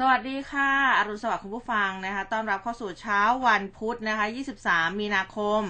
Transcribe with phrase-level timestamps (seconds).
[0.00, 4.26] สวัสดีค่ะ อรุณสวัสดิ์คุณผู้ฟังนะคะ ต้อนรับเข้าสู่เช้าวันพุธนะคะ
[4.62, 5.60] 23 มีนาคม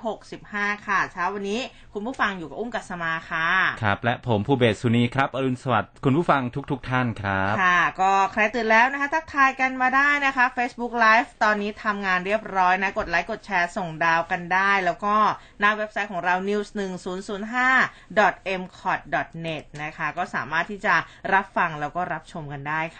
[0.00, 1.60] 2565 ค่ะ เช้าวันนี้
[1.94, 3.48] คุณผู้ฟังอยู่กับอุ้มกัสมาค่ะ
[3.82, 15.14] ครับ และผมภูเบศสุนีครับ อรุณสวัสดิ์คุณผู้ฟังทุกๆทท่านครับ ค่ะ ก็ใครตื่นแล้วนะคะ ทักทายกันมาได้นะคะ Facebook Live ตอนนี้ทำงานเรียบร้อยนะ กดไลค์ กดแชร์ส่งดาวกันได้ แล้วก็
[15.60, 19.00] หน้าเว็บไซต์ของเรา news 1 0 0 5 m c o t
[19.46, 20.94] net นะคะ ก็สามารถที่จะ
[21.32, 22.99] รับฟังแล้วก็รับชมกันได้ค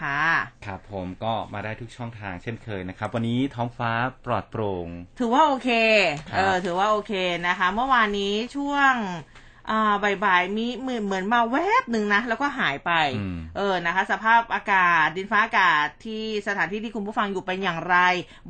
[0.65, 3.91] ครับผมก็มาได้ทุกช่องทางเช่นเคยนะครับ วันนี้ท้องฟ้า
[4.25, 4.87] ปลอดโปร่ง
[5.19, 5.69] ถือว่าโอเค
[6.31, 7.13] ครับเออถือว่าโอเค
[7.47, 8.93] นะคะ เมื่อวานนี้ช่วง
[9.71, 9.93] อ่า
[10.25, 17.97] บ่ายๆมีเหมือนเหมือนมาแวบหนึ่งนะ แล้วก็หายไปอืมเออนะคะ สภาพอากาศ ดินฟ้าอากาศที่สถานที่ที่คุณผู้ฟังอยู่เป็นอย่างไร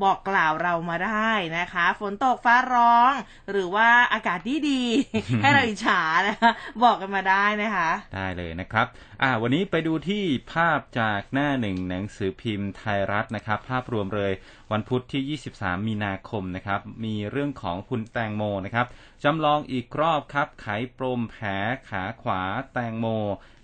[0.04, 3.12] บอกกล่าวเรามาได้นะคะ ฝนตกฟ้าร้อง
[3.52, 6.52] หรือว่าอากาศดีดีๆให้เราอิจฉานะคะ
[6.84, 8.86] บอกกันมาได้นะคะ ได้เลยนะครับ
[9.24, 14.34] อ่า วันนี้ไปดูที่ภาพจากหน้าหนึ่งหนังสือพิมพ์ไทยรัฐนะครับ ภาพรวมเลย
[14.72, 18.88] วันพุธที่ 23 มีนาคมนะครับ มีเรื่องของคุณแตงโมนะครับ
[19.24, 21.46] จำลองอีกรอบครับ ไขปรมแผล
[21.90, 22.42] ขาขวา
[22.74, 23.06] แตงโม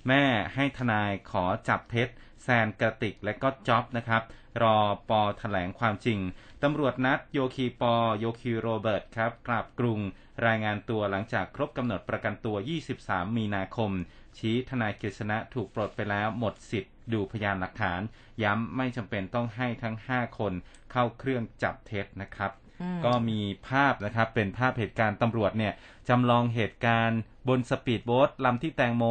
[0.07, 0.23] แม่
[0.55, 2.07] ให้ทนายขอจับเท็จ
[2.43, 4.23] แซนกระติกและก็จ็อบนะครับ
[4.63, 4.77] รอ
[5.09, 6.19] ปอแถลงความจริง
[6.63, 9.99] ตำรวจนัดโยคีปอ โยคีโรเบิร์ตครับกลับกรุง
[10.47, 12.55] รายงานตัวหลังจากครบกำหนดประกันตัว
[12.95, 13.91] 23 มีนาคม
[14.37, 18.01] ชี้ทนายกฤษณะถูกปลดไปแล้วหมดสิทธิ์ดูพยานหลักฐาน
[18.43, 20.53] ย้ำไม่จำเป็นต้องให้ทั้ง 5 คน
[20.91, 25.73] เข้าเครื่องจับเท็จนะครับอืมก็มีภาพนะครับเป็นภาพเหตุการณ์ตำรวจเนี่ย
[26.09, 29.03] จำลองเหตุการณ์บนสปีดโบ๊ทลำที่แตงโม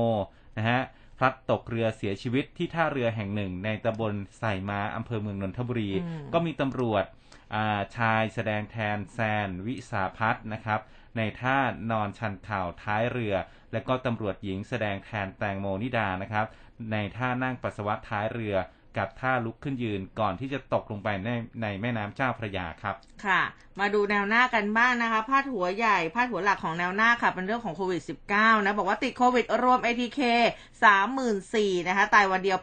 [0.58, 0.80] นะฮะ
[1.18, 7.25] พลัดตกเรือเสียชีวิตที่ท่าเรือแห่งหนึ่ง ในตำบลใส่มาอำเภอเมืองนนทบุรีอืมก็มีตำรวจอ่า
[7.96, 10.80] ชายแสดงแทนแซนวิสาพัฒนะครับ
[11.16, 11.58] ในท่า
[11.90, 13.34] นอนชันเข่าท้ายเรือ
[13.72, 16.46] และก็ตำรวจหญิงแสดงแทนแตงโมนิดานะครับ
[16.92, 18.56] ในท่านั่งปัสสาวะท้ายเรือ
[18.98, 21.28] กับท่าลุกขึ้นยืนก่อนที่จะตกลงไปใน
[21.62, 22.94] ในแม่น้ำเจ้าพระยาครับ
[23.26, 23.42] ค่ะ
[23.80, 28.02] มาดูแนวหน้ากันบ้างนะคะพาดหัวใหญ่พาดหัวหลักของแนวหน้าค่ะ เป็นเรื่องของโควิด
[28.32, 30.20] -19 นะ บอกว่าติดโควิดรวม ATK
[31.04, 32.58] 34,000นะคะ ตายวันเดียว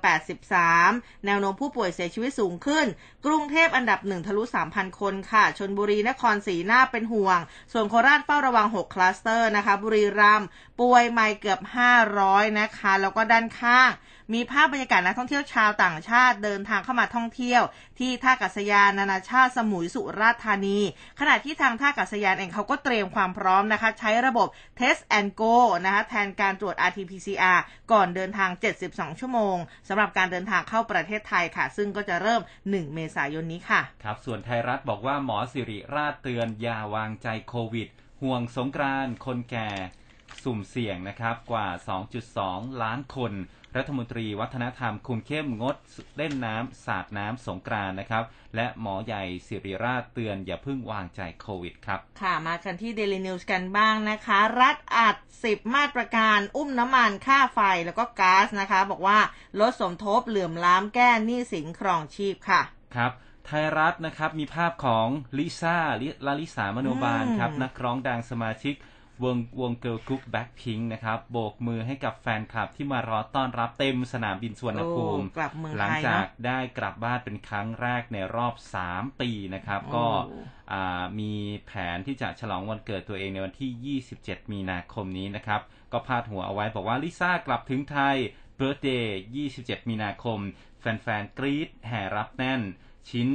[0.61, 2.85] 83 แนวโน้มผู้ป่วยเสียชีวิตสูงขึ้น
[3.25, 7.39] กรุงเทพอันดับหนึ่งทะลุ 3,000 คนค่ะชลบุรีนครศรีน่าเป็นห่วง
[7.73, 10.47] ส่วนโคราชเฝ้าระวัง 6 คลัสเตอร์นะคะ บุรีรัมย์
[10.79, 11.59] ป่วยใหม่เกือบ
[12.09, 13.89] 500 นะคะ แล้วก็ด้านข้าง
[14.33, 17.61] มีภาพบรรยากาศนักท่องเที่ยวชาวต่างชาติเดินทางเข้ามาท่องเที่ยว
[17.99, 20.79] ที่ท่าอากาศยานนานาชาติสมุยสุราษฎร์ธานี
[21.19, 24.47] ขณะที่ทางท่าอากาศยานเองเขาก็เตรียมความพร้อมนะคะ ใช้ระบบ
[24.79, 27.59] Test and Go นะคะแทนการตรวจ RT-PCR
[27.91, 28.49] ก่อนเดินทาง
[28.85, 29.57] 72 ชั่วโมง
[29.87, 37.87] สำหรับการเดินทางเข้าประเทศไทยค่ะ ซึ่งก็จะเริ่ม 1 เมษายนนี้ค่ะ ครับ ส่วนไทยรัฐบอกว่าหมอสิริราชเตือนอย่าวางใจโควิด
[38.21, 39.69] ห่วงสงกรานคนแก่
[40.43, 41.67] สุ่มเสี่ยงนะครับกว่า
[42.25, 43.33] 2.2 ล้านคน
[43.77, 45.75] รัฐมนตรีวัฒนธรรมคุมเข้มงด
[46.17, 48.23] เล่นน้ำสาดน้ำสงกรานต์นะครับ
[48.55, 59.19] และหมอใหญ่สิริราชเตือนอย่าเพิ่งวางใจโควิดครับ ค่ะมากันที่ Daily News กันบ้างนะคะ รัฐอัด 10 มาตรการอุ้มน้ำมันค่าไฟแล้วก็ก๊าซนะคะ บอกว่า
[59.59, 62.61] ลดสมทบเหลื่อมล้ำแก้หนี้สินครองชีพค่ะ
[62.95, 63.11] ครับ
[63.45, 65.07] ไทยรัฐนะครับมีภาพของ
[65.37, 68.75] ลิซ่าลิลาลิสามโนบาลอืมครับนักร้องดังสมาชิก
[69.23, 78.53] วงวงเกิร์ลกรุ๊ปแบ็คพิงนะครับ โบกมือให้กับแฟนคลับที่มารอต้อนรับเต็มสนามบินสุวรรณภูมิโอ้กลับเมืองไทยหลังยจากเนาะได้กลับบ้านเป็นครั้งแรกในรอบ
[78.87, 80.05] 3 ปีนะครับโอ้ก็
[80.71, 81.33] อ่ามี
[81.67, 85.61] แผนที่จะฉลองวันเกิดตัวเองในวันที่ 27 มีนาคมนี้นะครับ
[85.91, 88.15] ก็พาดหัวเอาไว้บอกว่าลิซ่ากลับถึงไทย
[88.57, 89.19] birthday
[89.53, 90.39] 27 มีนาคม
[90.79, 92.61] แฟนๆ กรี๊ดแห่รับแน่น
[93.09, 93.27] ชิ้น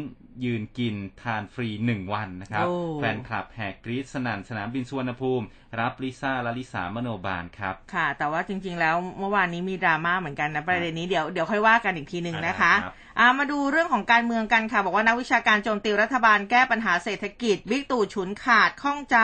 [0.44, 5.46] ยืนกินทานฟรี 1 วันนะครับโอ้แฟนคลับแห่กรี๊ดสนั่นสนามบินสุวรรณภูมิ
[5.80, 19.18] รับลิซ่าและลิสามโนบาลครับ ค่ะ แต่ว่าจริง ๆ แล้วเมื่อวานนี้มีดราม่าเหมือนกันนะประเด็นนี้เดี๋ยวเดี๋ยวค่อยว่ากันอีกทีหนึ่งนะคะครับอ่ามาดูเรื่องของการเมืองกันค่ะ บอกว่านักวิชาการโจมตีรัฐบาลแก้ปัญหาเศรษฐกิจบิ๊กตู่ฉุนขาดข้องใจ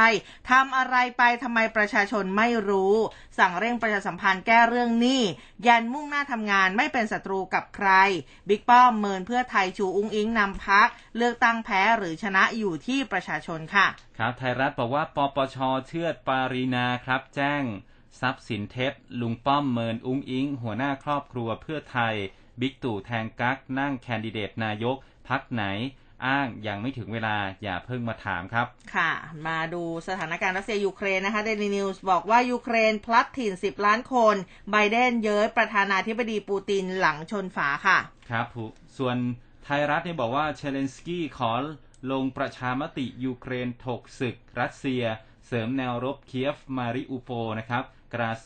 [0.51, 2.95] ทำอะไรไปทำไมประชาชนไม่รู้
[3.39, 5.23] สั่งเร่งประชาสัมพันธ์แก้เรื่องหนี้
[5.67, 7.91] ยันมุ่งหน้าทำงานไม่เป็นศัตรูกับใคร
[8.49, 13.87] บิ๊กป้อมเมินเพื่อไทยชูอุ๊งอิ๊งนำพรรคเลือกตั้งแพ้หรือชนะอยู่ที่ประชาชนค่ะ
[14.19, 15.57] ครับ ไทยรัฐบอกว่าป.ป.ช.
[15.89, 17.63] เชือดปารีณาครับ แจ้ง
[18.21, 22.15] ทรัพย์สินเท็จลุงป้อมเมินอุ๊งอิ๊ง หัวหน้าครอบครัวเพื่อไทย
[22.61, 24.97] บิ๊กตู่แทงกั๊กนั่งแคนดิเดตนายก
[25.29, 25.65] พรรคไหน
[26.27, 29.11] อ้างยังไม่ถึงเวลาอย่าเพิ่งมาถามครับ ค่ะ
[29.47, 34.37] มาดูสถานการณ์รัสเซียยูเครนนะคะเดลินิวส์บอกว่ายูเครนพลัดถิ่น 10 ล้านคน
[34.71, 37.99] ไบเดนเย้ยประธานาธิบดีปูตินหลังชนฝาค่ะ
[38.31, 39.17] ครับผู้ส่วน
[39.65, 41.53] ไทยรัฐเนี่ยบอกว่าเซเลนสกี้ขอ
[42.13, 45.05] ลงประชามติยูเครนถกศึกรัสเซีย
[45.47, 47.85] เสริมแนวรบเคียฟมาริอูโปลนะครับ
[48.15, 48.41] กราส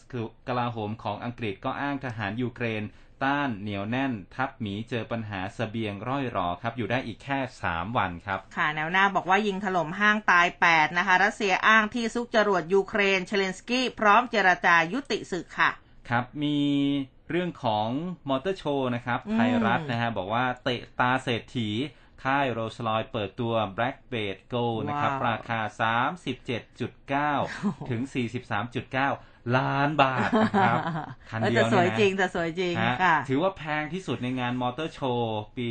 [0.49, 2.83] กลาโหมของอังกฤษก็อ้างทหารยูเครน
[3.25, 7.39] ต้านเหนียวแน่น ทัพหมีเจอปัญหาสเสบียงร่อยหรอครับ อยู่ได้อีกแค่
[7.69, 15.71] 3 วันครับ ค่ะแนวหน้าบอกว่ายิงถล่มห้างตาย 8 นะคะ รัสเซียอ้างที่ซุกจรวดยูเครนเซเลนสกี้พร้อมเจรจายุติศึกค่ะ
[16.11, 16.59] ครับมี
[17.31, 17.89] เรื่องของ
[18.29, 21.69] มอเตอร์โชว์นะครับอืมไทยรัฐนะฮะบอกว่าเตะตาเศรษฐี
[22.25, 25.61] ค่ายโรสลอยเปิดตัว Black Badge Ghost นะครับว้าวราคา
[27.37, 28.01] 37.9 ถึง
[28.79, 30.79] 43.9 ล้านบาทนะครับ
[31.31, 35.67] คันเดียแต่สวยเนี่ยนะจริงแต่สวยจริงฮะค่ะ ถือว่าแพงที่สุดในงานมอเตอร์โชว์ ปี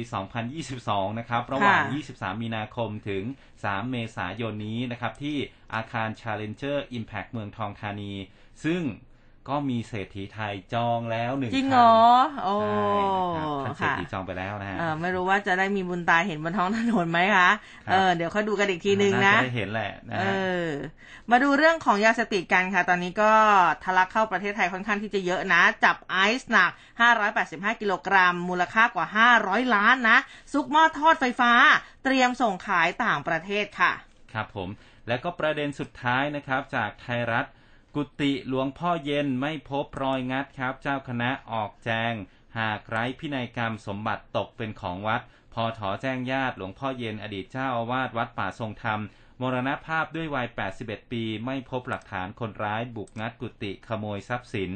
[0.57, 3.23] 2022 นะครับ ระหว่างค่ะ23 มีนาคมถึง
[3.57, 5.37] 3 เมษายนนี้นะครับ ที่
[5.73, 8.13] อาคาร Challenger Impact เมืองทองธานี
[8.63, 8.81] ซึ่ง
[9.49, 11.97] ก็มีเศรษฐีไทยจองแล้วหนึ่งจริงคันเหรอ
[12.43, 12.55] โอ้
[13.35, 17.49] ใช่นะครับท่านเศรษค่ะฐีจองไปแล้วนะฮะเออไม่รู้ว่าจะได้มีบุญตาเห็นบนท้องถนนไหมคะ
[17.87, 20.33] ครับเออเดี๋ยวค่อยดูกันอีกทีนึงนะาจได้เห็นแหละนะเอฮะ
[20.63, 20.67] อ
[21.31, 23.31] มาดูเรื่องของยาเสพติดกันค่ะ ตอนนี้ก็
[23.83, 26.71] ทะลักเข้าประเทศไทยค่อนข้างที่จะเยอะนะ จับไอซ์หนัก
[27.25, 29.07] 585 กิโลกรัม มูลค่ากว่า
[29.39, 30.17] 500 ล้านนะ
[30.53, 31.51] ซุกหม้อทอดไฟฟ้า
[32.03, 33.91] เตรียมส่งขายต่างประเทศค่ะ
[34.33, 34.69] ครับผม
[35.07, 37.45] แล้วก็ประเด็นสุดท้ายนะครับจากไทยรัฐ
[37.99, 42.13] กุฏิหลวงพ่อเย็นไม่พบรอยงัดครับ เจ้าคณะออกแจง
[42.59, 45.21] หากไร้พินัยกรรมสมบัติตกเป็นของวัด
[45.53, 48.99] พอถอแจ้งญาติหลวงพ่อเย็นอดีตเจ้าอาวาสวัดป่าทรงธรรม
[49.41, 50.47] มรณภาพด้วยวัย
[50.79, 54.71] 81 ปี ไม่พบหลักฐานคนร้ายบุกงัดกุฏิขโมยทรัพย์สิน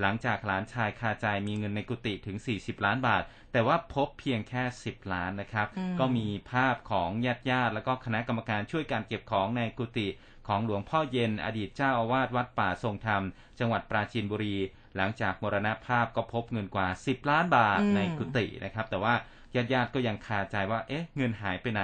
[0.00, 3.22] หลังจากหลานชายคาใจมีเงินในกุฏิถึง 40 ล้านบาท
[3.52, 10.08] แต่ว่าพบเพียงแค่ 10 ล้านนะครับอืมก็มีภาพของญาติญาติๆแล้วก็คณะกรรมการช่วยการเก็บของในกุฏิ
[10.48, 13.22] ของหลวงพ่อเย็นอดีตเจ้าอาวาสวัดป่าทรงธรรม
[13.58, 14.56] จังหวัดปราจีนบุรี
[14.96, 19.14] หลังจากมรณภาพก็พบเงินกว่า 10 ล้านบาทอืมในกุฏินะครับ แต่ว่า
[19.56, 21.82] ญาติญาติๆก็ยังคาใจว่า เอ๊ะ เงินหายไปไหน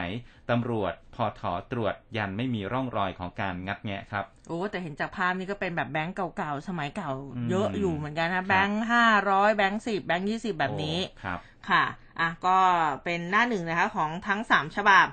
[0.50, 11.84] ตำรวจพอถอตรวจยันไม่มีร่องรอยของการงัดแงะครับ โอ้ แต่เห็นจากภาพนี่ก็เป็นแบบแบงก์เก่าๆ สมัยเก่าอืมเยอะอยู่เหมือนกันนะ แบงก์ห้าร้อยแบงก์สิบแบงก์ยี่สิบแบบนี้โอ้ครับ ค่ะ
[12.20, 12.58] อะ ก็
[13.04, 15.06] เป็นหน้าหนึ่งนะคะของทั้งสามฉบับ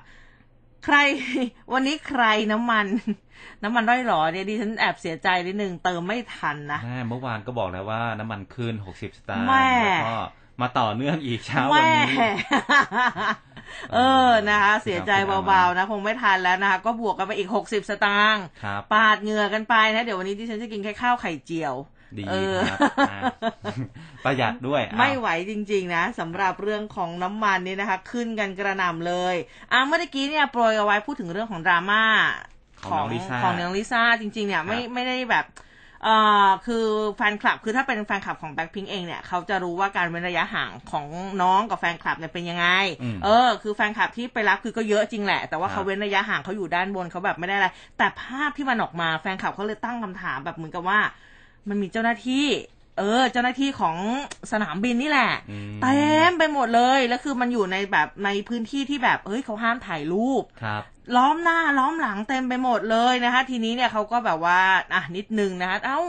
[0.84, 0.96] ใคร
[1.72, 2.86] วันนี้ใครน้ำมัน
[3.62, 10.18] น้ำมันร่อยหรอเนี่ยดิฉันแอบเสียใจนิดนึงเติมไม่ทันนะแม่เมื่อวานก็บอกแล้วว่าน้ำมันขึ้น60สตางค์แม่แล้วก็
[10.60, 12.28] มาต่อเนื่องอีกเช้าวันแม่นี้
[13.94, 21.74] เออนะคะ เสียใจครับเบาๆนะ คงไม่ทันแล้วนะคะก็บวกกันไปอีกหกสิบสตางค์ครับปาดเหงื่อกันไปนะ เดี๋ยววันนี้ดิฉันจะกินแค่ข้าวไข่เจียว
[22.18, 23.20] ดีเออครับอะ
[24.24, 29.34] ประหยัดด้วยอ้าวไม่ไหวจริง ๆ นะสำหรับเรื่องของน้ำมันนี่นะคะ ขึ้นกันกระหน่ำเลย
[29.72, 32.02] อะเมื่อกี้เนี่ยโปรยเอาไว้พูดถึงเรื่องของดราม่า
[32.88, 35.46] ของน้องลิซ่าของน้องลิซ่าจริง ๆ เนี่ยไม่ครับไม่ได้แบบ
[36.04, 36.16] เอ่
[36.46, 36.84] อคือ
[37.16, 41.06] แฟนคลับคือถ้าเป็นแฟนคลับของแบ็คพิงเองเนี่ยเขาจะรู้ว่าการเว้นระยะห่างของ
[41.42, 42.66] น้องกับแฟนคลับเนี่ยเป็นยังไง
[43.02, 47.68] อืมเออ คือแฟนคลับที่ไปรับคือก็เยอะจริงแหละ แต่ว่าครับเขาเว้นระยะห่างเขาอยู่ด้านบนเขาแบบไม่ได้อะไร
[47.98, 50.98] แต่ภาพที่มันออกมาแฟนคลับเขาเลยตั้งคำถามแบบเหมือนกับว่า
[51.68, 52.46] มันมีเจ้าหน้าที่
[52.98, 53.96] เออ เจ้าหน้าที่ของ
[54.52, 60.82] สนามบินนี่แหละอืมเต็มไปหมดเลย แล้วคือมันอยู่ในแบบในพื้นที่ที่แบบเฮ้ยเขาห้ามถ่ายรูปครับ
[61.16, 64.60] ล้อมหน้าล้อมหลังเต็มไปหมดเลยนะคะ ทีนี้เนี่ยเขาก็แบบว่า
[64.94, 66.00] อะนิดนึงนะคะเอ้า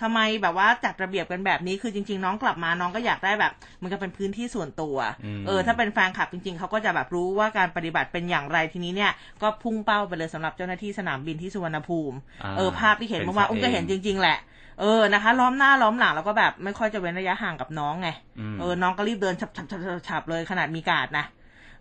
[0.00, 14.38] ทำไมแบบว่าจัดระเบียบกันแบบนี้คือจริง ๆ น้องกลับมาน้องก็อยากได้แบบมันก็เป็นพื้นที่ส่วนตัวอืมเออถ้าเป็นแฟนคลับจริง ๆเขาก็จะแบบรู้ว่าการปฏิบัติเป็นอย่างไรทีนี้เนี่ยก็พุ่งเป้าไปเลยสำหรับเจ้าหน้าที่สนามบินที่สุวรรณภูมิาเออภาพที่เห็นป็เมื่อวานอุ้มก็เห็นจริง ๆ แหละ
[14.80, 18.08] เออนะคะ ล้อมหน้าล้อมหลังแล้วก็แบบไม่ค่อยจะเว้นระยะห่างกับน้องไง
[18.54, 21.24] มเออน้องก็รีบเดินฉับฉับฉับฉับฉับเลยขนาดมีการ์ดนะ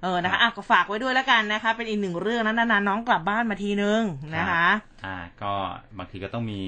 [0.04, 4.02] เออนะคะอะก็ฝากไว้ด้วยแล้วกันนะคะ เป็นอีกหนึ่งเรื่องนั้นนานๆน้องกลับบ้านมาทีนึง
[4.38, 4.66] นะคะ
[5.06, 5.54] อ่า ก็
[5.98, 6.62] บางทีก็ต้องมี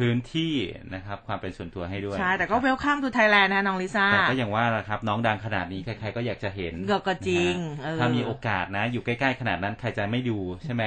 [0.00, 0.54] พื้นที่
[0.94, 10.84] นะครับ ความเป็นส่วนตัวให้ด้วยใช่ แต่ก็ Welcome to Thailand นะคะน้องลิซ่าแต่ก็อย่างว่าแหละครับ น้องดังขนาดนี้ใครๆก็อยากจะเห็นก็ก็จริงนะเออฮะถ้ามีโอกาสนะ อยู่ใกล้ๆขนาดนั้นใครจะไม่ดูใช่ไหม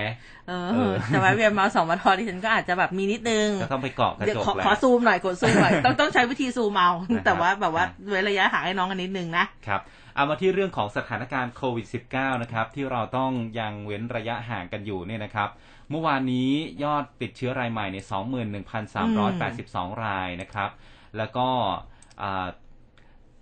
[0.48, 9.82] เอเอออแต่ว่าเวียนมาสองวันทอดิฉันก็อาจจะแบบมีนิดนึงก็ต้องไปเกาะกระเดี๋ยวจกขอแหละขอซูมหน่อยกดซูมหน่อยต้องต้องใช้วิธีซูมเอานะครับแต่ว่าแบบว่าอะเว้นระยะห่างให้น้องกันนิดนึงนะครับ
[10.16, 15.50] เอามาที่เรื่องของสถานการณ์โควิด -19 นะครับที่เราต้องยังเว้นระยะห่างกันอยู่เนี่ยนะครับ
[15.90, 16.52] เมื่อวานนี้
[16.84, 17.98] ยอดติดเชื้อรายใหม่ใน
[19.20, 20.70] 21,382 รายนะครับ
[21.18, 21.48] แล้วก็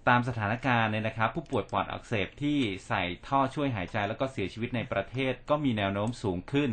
[0.07, 6.69] ตามสถานการณ์เนี่ยนะครับ ผู้ป่วยปอดอักเสบที่ใส่ท่อช่วยหายใจแล้วก็เสียชีวิตในประเทศก็มีแนวโน้มสูงขึ้น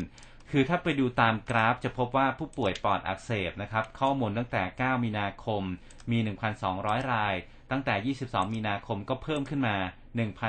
[0.50, 5.62] คือถ้าไปดูตามกราฟจะพบว่าผู้ป่วยปอดอักเสบนะครับ ข้อมูลตั้งแต่ 9 มีนาคม
[6.10, 6.18] มี
[6.64, 7.34] 1,200 ราย
[7.70, 9.76] ตั้งแต่ 22 มีนาคมก็เพิ่มขึ้นมา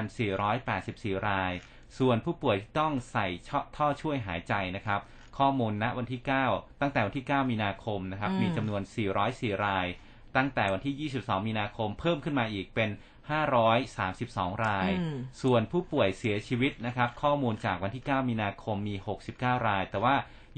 [0.07, 1.53] 1,484 ราย
[1.97, 3.27] ส่วนผู้ป่วยที่ต้องใส่
[3.75, 4.99] ท่อช่วยหายใจนะครับ
[5.37, 6.21] ข้อมูลณวันที่
[6.51, 8.81] 9 ตั้งแต่วันที่ 9 มีนาคมนะครับ มีจำนวน
[9.23, 9.87] 404 ราย
[10.35, 12.89] ตั้งแต่วันที่ 22 มีนาคม เพิ่มขึ้นมาอีกเป็น
[13.57, 14.89] 532 ราย
[15.41, 18.95] ส่วนผู้ป่วยเสียชีวิตนะครับ ข้อมูลจากวันที่ 9 มีนาคมมี
[19.31, 20.15] 69 ราย แต่ว่า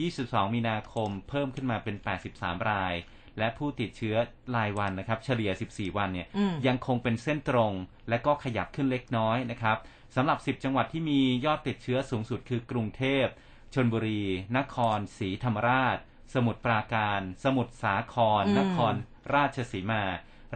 [0.08, 1.96] 22 มีนาคมเพิ่มขึ้นมาเป็น
[2.34, 2.94] 83 ราย
[3.38, 4.15] และผู้ติดเชื้อ
[4.55, 6.27] รายวันนะครับ เฉลี่ย 14 วันเนี่ย
[6.67, 7.73] ยังคงเป็นเส้นตรง
[8.09, 9.77] และก็ขยับขึ้นเล็กน้อยนะครับ
[10.15, 13.25] สำหรับ 10 จังหวัดที่มียอดติดเชื้อสูงสุดคือกรุงเทพ
[13.73, 14.23] ชนบุรี
[14.57, 15.97] นครศรีธรรมราช
[16.33, 18.93] สมุทรปราการ สมุทรสาคร นคร
[19.35, 20.03] ราชสีมา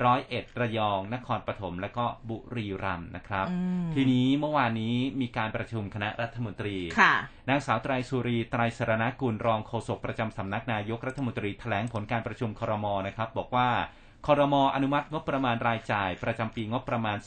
[0.04, 3.48] ร้อยเอ็ดระยอง นครปฐมและก็บุรีรัมย์นะครับ
[3.96, 6.78] ทีนี้เมื่อวานนี้มีการประชุมคณะรัฐมนตรี
[7.50, 13.70] นางสาวไตรสุรีไตรสรณกุลรองโฆษกประจำสำนักนายกรัฐมนตรีแถลงผลการประชุมครมนะครับ บอกว่า
[14.28, 17.18] ครมอนุมัติงบประมาณรายจ่าย ประจำปีงบประมาณ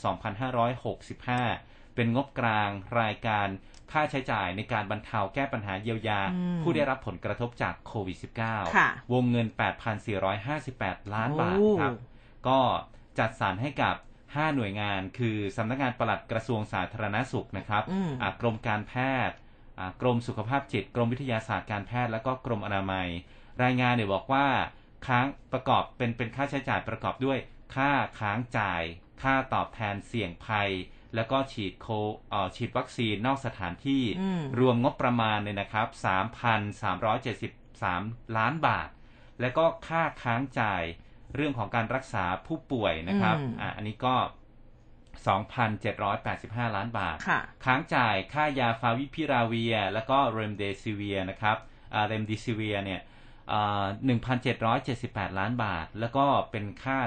[0.73, 2.69] 2565 เป็นงบกลาง
[3.01, 3.47] รายการ
[3.91, 6.21] ค่าใช้จ่ายในการบรรเทาแก้ปัญหาเยียวยา
[6.63, 8.17] ผู้ได้รับผลกระทบจากโควิด
[8.63, 9.47] -19 วงเงิน
[10.29, 11.93] 8,458 ล้านบาทครับ
[12.47, 12.59] ก็
[13.19, 17.83] จัดสรรให้กับ 5 หน่วยงาน คือสำนักงานปลัดกระทรวงสาธารณสุขนะครับ
[18.41, 18.93] กรมการแพ
[19.27, 19.35] ทย์
[20.01, 23.07] กรมสุขภาพจิต กรมวิทยาศาสตร์การแพทย์ และก็กรมอนามัย
[23.63, 24.47] รายงานเนี่ยบอกว่า
[25.07, 27.37] ค้างประกอบเป็นเป็นค่าใช้จ่ายประกอบด้วย
[27.75, 28.81] ค่าค้างจ่าย
[29.21, 30.69] ค่าตอบแทนเสี่ยงภัย
[31.15, 31.87] แล้วก็ฉีดโค
[32.55, 34.03] ฉีดวัคซีนนอกสถานที่
[34.59, 35.87] รวมงบประมาณเนี่ยนะครับ
[37.57, 38.89] 3,373 ล้านบาท
[39.41, 40.83] แล้วก็ค่าค้างจ่าย
[41.35, 44.15] เรื่องของการรักษาผู้ป่วยนะครับอ่าอันนี้ก็
[45.25, 47.17] 2,785 ล้านบาท
[47.65, 51.57] ค้างจ่ายค่ายาฟาวิพิราเวีย แล้วก็เรมเดซิเวียนะครับ
[52.07, 53.01] เรมดิซิเวียเนี่ย
[54.59, 56.99] 1,778 ล้านบาท แล้วก็เป็นค่า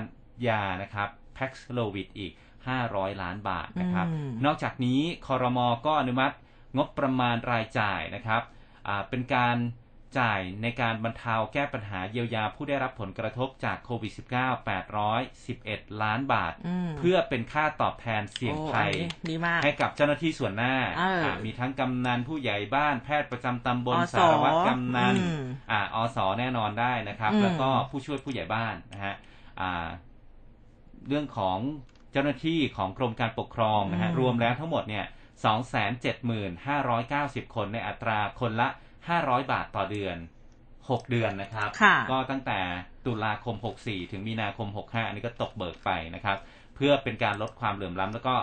[0.49, 2.33] ยานะครับแพ็กโลวิดอีก
[2.77, 4.07] 500 ล้านบาทนะครับ
[4.45, 6.35] นอกจากนี้คอรมอก็อนุมัติ
[6.77, 8.43] งบประมาณรายจ่ายนะครับ
[9.09, 9.57] เป็นการ
[10.19, 14.23] จ่ายในการบรรเทาแก้ปัญหาเยียวยาผู้ได้รับผลกระทบจากโควิด -19
[15.09, 16.53] 811 ล้านบาท
[16.99, 18.91] เพื่อเป็นค่าตอบแทนเสี่ยงภัย
[19.65, 20.75] ให้กับเจ้าหน้าที่ส่วนหน้า
[21.45, 25.15] มีทั้งกำนันผู้ใหญ่บ้านแพทย์ประจำตำบลสารวัตรกำนัน
[25.73, 29.15] ออสอแน่นอนได้นะครับ แล้วก็ผู้ช่วยผู้ใหญ่บ้านนะฮะ
[31.09, 31.59] เรื่องของ
[32.13, 35.05] เจ้าหน้าที่ของกรมการปกครองนะฮะรวมแล้วทั้งหมดเนี่ย
[37.45, 38.69] 275,590 คนในอัตราคนละ
[39.11, 40.17] 500 บาทต่อเดือน
[40.65, 41.71] 6 เดือนนะครับ
[42.11, 42.59] ก็ตั้งแต่
[43.07, 46.39] ตุลาคม 64 ถึงมีนาคม 65 อันนี้ก็ตกเบิกไปนะครับ
[46.77, 48.37] เพื่อเป็นการลดความเหลื่อมล้ำแล้วก็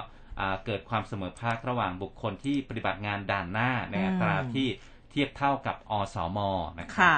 [0.66, 4.68] เกิดความเสมอภาคระหว่างบุคคลที่ปฏิบัติงานด่านหน้าในอัตราที่
[5.12, 6.40] เทียบเท่ากับอสม
[6.80, 7.18] นะครับค่ะ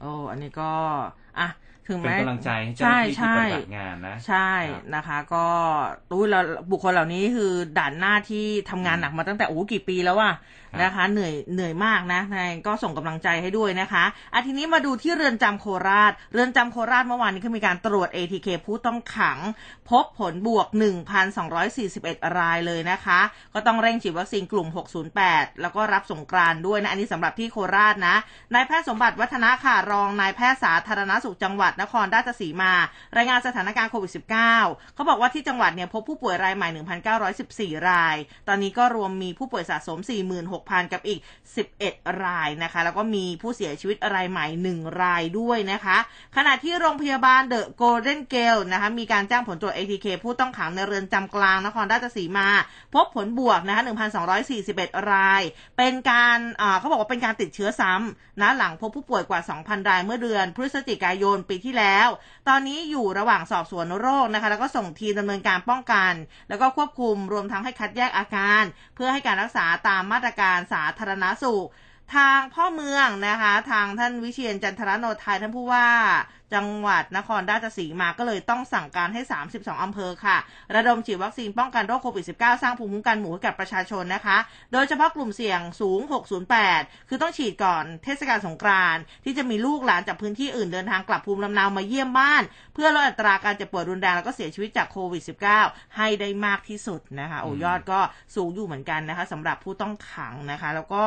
[0.00, 0.72] โอ้อันนี้ก็
[1.38, 1.48] อะ
[1.88, 4.52] ถึงแม้เป็นกำลังใจให้เจ้าหน้าที่ที่ปฏิบัติงานนะใช่
[4.94, 5.46] นะคะ ก็
[6.10, 6.40] ตู้เรา
[6.70, 10.32] บุคคลเหล่านี้คือด่านหน้าที่ทำงานหนักมาตั้งแต่โอ้กี่ปีแล้วว่ะ
[10.82, 19.38] นะคะ เหนื่อยเหนื่อยมากนะนายก็ส่งกำลังใจให้ด้วยนะคะอาทีนี้มาดูที่เรือนจำโคราช เรือนจำโคราชเมื่อวานนี้เขามีการตรวจ ATK ผู้ต้องขัง
[19.90, 20.66] พบผลบวก
[21.52, 23.20] 1,241 รายเลยนะคะ
[23.54, 24.68] ก็ต้องเร่งฉีดวัคซีนกลุ่ม
[25.14, 28.14] 608 แล้วก็รับสงกรานด้วยนะ อันนี้สำหรับที่โคราชนะ
[28.54, 32.72] นายแพทย์สมบัติวัฒนาค่ะรองนายแพทย์สาธารณสุขจังหวัดนครราชสีมา
[33.16, 36.68] รายงานสถานการณ์โควิด -19 เขาบอกว่าที่จังหวัดเนี่ยพบผู้ป่วยรายใหม่
[37.74, 38.16] 1,914 ราย
[38.48, 39.98] ตอนนี้ก็รวมมีผู้ป่วยสะสม
[40.46, 41.20] 46,000 กับอีก
[41.70, 45.98] 11 รายนะคะ แล้วก็มีผู้เสียชีวิตรายใหม่ 1 รายด้วยนะคะ
[46.36, 52.48] ขณะที่โรงพยาบาลเดอะโกลเด้นเกลนะคะมีการจ้างผลตรวจ ATK ผู้ต้องขังในเรือนจำกลางนครราชสีมา
[52.94, 53.82] พบผลบวกนะคะ
[54.46, 55.42] 1,241 ราย
[55.76, 56.38] เป็นการ
[56.78, 62.08] เขาบอกว่าเป็นการติดเชื้อซ้ำนะหลังพบผู้ป่วยกว่า 2,000 รายเมื่อเดือนพฤศจิกายนปีที่แล้ว
[62.48, 66.12] ตอนนี้อยู่ระหว่างสอบสวนโรคนะคะ แล้วก็ส่งทีมดำเนินการป้องกัน
[66.48, 68.62] แล้วก็ควบคุมรวมทั้งให้คัดแยกอาการ
[68.94, 71.68] เพื่อให้การรักษาตามมาตรการสาธารณสุข
[72.16, 75.88] ทางพ่อเมืองนะคะ ทางท่านวิเชียนจันทรโนไทยท่านผู้ว่า
[76.54, 79.22] จังหวัดนครราชสีมาก็เลยต้องสั่งการให้
[79.52, 80.36] 32 อำเภอค่ะ
[80.74, 84.38] ระดมฉีดวัคซีนป้องกันโรคโควิด -19 สร้างภูมิคุ้มกันหมู่ให้กับประชาชนนะคะ
[84.72, 86.00] โดยเฉพาะกลุ่มเสี่ยงสูง
[86.54, 92.42] 608 คือต้องฉีดก่อนเทศกาลสงกรานต์ที่จะมีลูกหลานจากพื้นที่อื่นเดินทางกลับภูมิลำเนามาเยี่ยมบ้าน
[92.74, 95.22] เพื่อลดอัตราการเจ็บป่วยรุนแรงแล้วก็เสียชีวิตจากโควิด
[95.60, 98.00] -19 ให้ได้มากที่สุดนะคะโอ้ยอดก็
[98.34, 101.02] สูงอยู่เหมือนกันนะคะสำหรับผู้ต้องขังนะคะ แล้วก็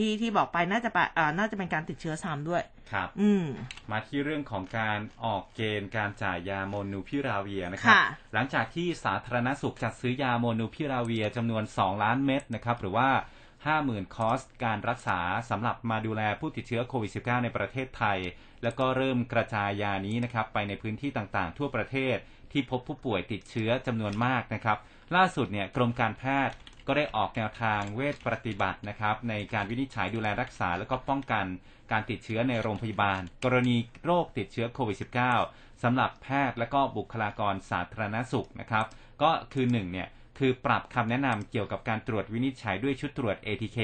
[0.00, 0.90] ที่ที่บอกไปน่าจะ
[1.38, 3.46] น่าจะเป็นการติดเชื้อซ้ำด้วยครับ อืม
[3.90, 7.96] มาที่เรื่องของการออกเกณฑ์การจ่ายยาโมนูพิราเวียนะครับ
[8.32, 13.08] หลังจากที่สาธารณสุขจัดซื้อยาโมนูพิราเวียจำนวน 2 ล้านเม็ดนะครับ หรือว่า
[13.62, 15.20] 50,000 คอสการรักษา
[15.50, 18.18] สำหรับมาดูแลผู้ติดเชื้อโควิด -19 ในประเทศไทย
[18.62, 22.16] แล้วก็เริ่มกระจายยานี้นะครับ ไปในพื้นที่ต่างๆ ทั่วประเทศ
[22.52, 24.78] ที่พบผู้ป่วยติดเชื้อจำนวนมากนะครับ
[25.16, 26.54] ล่าสุดเนี่ยกรมการแพทย์
[26.86, 31.44] ก็ได้ออกแนวทางเวชปฏิบัตินะครับ ในการวินิจฉัยดูแลรักษา แล้วก็ป้องกัน
[31.92, 34.98] การติดเชื้อในโรงพยาบาล กรณีโรคติดเชื้อโควิด
[35.40, 38.86] -19 สำหรับแพทย์และก็บุคลากรสาธารณสุขนะครับ
[39.22, 40.08] ก็คือ1เนี่ย
[40.38, 43.78] คือปรับคำแนะนำเกี่ยวกับการตรวจวินิจฉัยด้วยชุดตรวจ ATK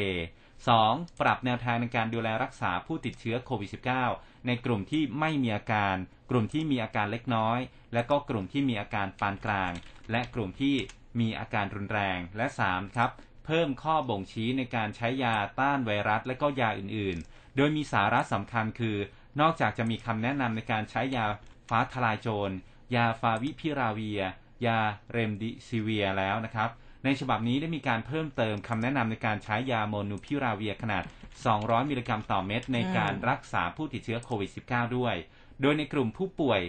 [0.57, 1.21] 2.
[1.21, 3.71] ปรับแนวทางในการดูแลรักษาผู้ติดเชื้อโควิด
[4.09, 5.97] -19 ในกลุ่มที่ไม่มีอาการ
[6.31, 7.59] กลุ่มที่มีอาการเล็กน้อย
[7.93, 9.73] และก็กลุ่มที่มีอาการปานกลาง
[10.11, 10.77] และกลุ่มที่
[11.21, 13.11] มีอาการรุนแรง และ 3 ครับ
[13.47, 18.97] เพิ่มข้อบ่งชี้ในการใช้ยาต้านไวรัสและก็ยาอื่นๆ โดยมีสาระสำคัญคือ
[19.41, 21.27] นอกจากจะมีคำแนะนำในการใช้ยา
[21.69, 22.55] ฟ้าทลายโจร
[22.95, 24.23] ยาฟาวิพิราเวีย
[24.67, 24.79] ยา
[25.13, 26.71] เรมดิซิเวียแล้วนะครับ
[27.05, 31.05] ในฉบับนี้ได้มีการเพิ่มเติมคำแนะนำในการใช้ยาโมนูพิราเวียขนาด
[31.47, 35.15] 200 มิลลิกรัมต่อเม็ดในการรักษาผู้ติดเชื้อโควิด -19 ด้วย
[35.61, 36.61] โดยในกลุ่มผู้ป่วย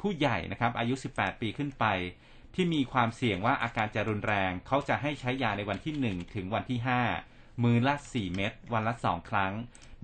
[0.00, 1.84] ผู้ใหญ่นะครับอายุ 18 ปีขึ้นไป
[2.56, 6.78] ที่มีความเสี่ยงว่าอาการจะรุนแรง เขาจะให้ใช้ยาในวันที่ 1 ถึงวันที่
[7.20, 9.52] 5 มือละ 4 เม็ดวันละ 2 ครั้ง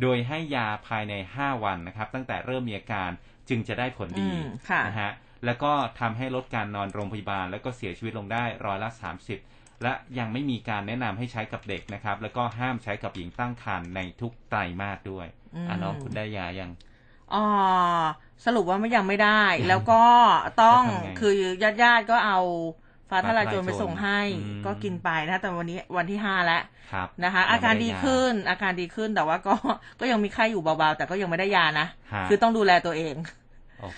[0.00, 3.10] โดยให้ยาภายใน 5 วันนะครับ ตั้งแต่เริ่มมีอาการ
[3.48, 5.10] จึงจะได้ผลดีอืมค่ะนะฮะ
[5.44, 8.90] แล้วก็ทำให้ลดการนอนโรงพยาบาล แล้วก็เสียชีวิตลงได้ร้อยละ
[9.36, 16.70] 30 และยังไม่มีการแนะนำให้ใช้กับเด็กนะครับ แล้วก็ห้ามใช้กับหญิงตั้งครรภ์ในทุกไตรมาสด้วยอืมอะน้องคุณได้ยายัง
[17.34, 17.44] อ๋อ
[18.44, 20.02] สรุปว่าไม่ยังไม่ได้ แล้วก็
[20.62, 21.32] ต้องจะทำไงคือ
[21.62, 22.40] ญาติญาติๆก็เอา
[23.10, 29.54] ฟ้าทลายโจรฟ้าทลายโจรไปส่งให้อืมก็กินไปนะ แต่วันนี้วันที่ห้าแล้วครับนะคะยังอาไม่การไดีขึ้นอาการดีขึ้นแต่ว่าก็
[30.00, 33.41] ก็ยังมีไข้อยู่เบาๆ แต่ก็ยังไม่ได้ยานะฮะคือต้องดูแลตัวเองโอ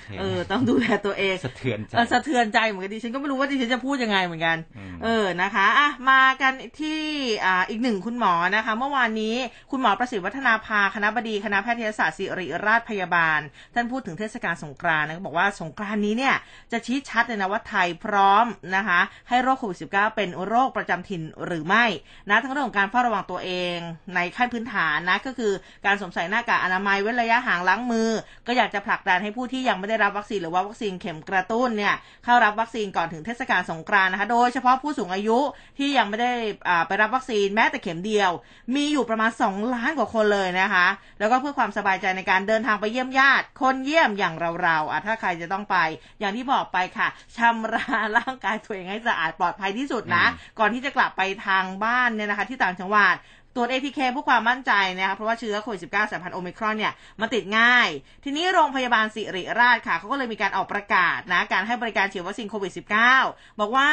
[0.01, 4.57] เคเออ ต้องดูแลตัวเองสะเทือนใจเออสะเทือนใจเหมือนกันดิฉันก็ไม่รู้ว่าดิฉันจะพูดยังไงเหมือนกัน
[4.95, 7.01] มเออนะคะอะมากันที่
[7.45, 9.37] อ่าอีกหนึ่งคุณหมอนะคะ เมื่อวานนี้
[9.71, 13.41] คุณหมอประสิทธิ์วัฒนาภาคณะบดีคณะแพทยศาสตร์ศิริราชพยาบาล
[13.75, 16.35] ท่านพูดถึงเทศกาลสงกรานต์นะบอกว่าสงกรานต์นี้เนี่ย
[16.73, 21.85] จะชี้ชัดเลยนะว่าไทยพร้อมนะคะ ให้โรคโควิด -19 เป็นโรคประจำถิ่นหรือไม่
[22.29, 23.77] นะทั้งเรื่องของการเฝ้าระวังตัวเอง
[24.15, 25.53] ในขั้นพื้นฐานนะก็คือ
[25.87, 28.11] การสวมใส่หน้ากากอนามัยเว้นระยะห่างล้างมือ
[28.47, 35.39] ก็อยากจะผลักดันให้ผู้ที่ยังไม่ได้รับวัคซีนหรือว่าวัคซีนเข็มกระตุ้นเนี่ยเข้ารับวัคซีนก่อนถึงเทศกาลสงกรานต์นะคะ โดยเฉพาะผู้สูงอายุ
[35.79, 36.33] ที่ยังไม่ได้
[36.69, 38.31] อ่าไปรับวัคซีนแม้แต่เข็มเดียว
[38.75, 40.87] มีอยู่ประมาณ 2 ล้านกว่าคนเลยนะคะ
[41.19, 45.77] แล้วก็เพื่อความสบายใจในการเดินทางไปเยี่ยมญาติ คนเยี่ยมอย่างเราๆอะถ้าใครจะต้องไป
[46.21, 47.85] อย่างที่บอกไปค่ะชำระ
[48.17, 53.15] ร่างกายตัวเองให้สะอาดปลอดภัยที่สุดนะอืมก่อนที่จะกลับไปทางบ้านเนี่ยนะคะ ที่ต่างจังหวัด
[53.55, 57.89] ตรวจ ATK เพื่อความมั่นใจนะคะเพราะว่าเชื้อโควิด -19 สายพันธุ์โอมิครอนเนี่ยมันติดง่าย
[58.25, 62.73] ทีนี้โรงพยาบาลสิริราชค่ะเขาก็เลยมีการออกประกาศนะการให้บริการฉีดวัคซีนโควิด
[63.17, 63.91] -19 บอกว่า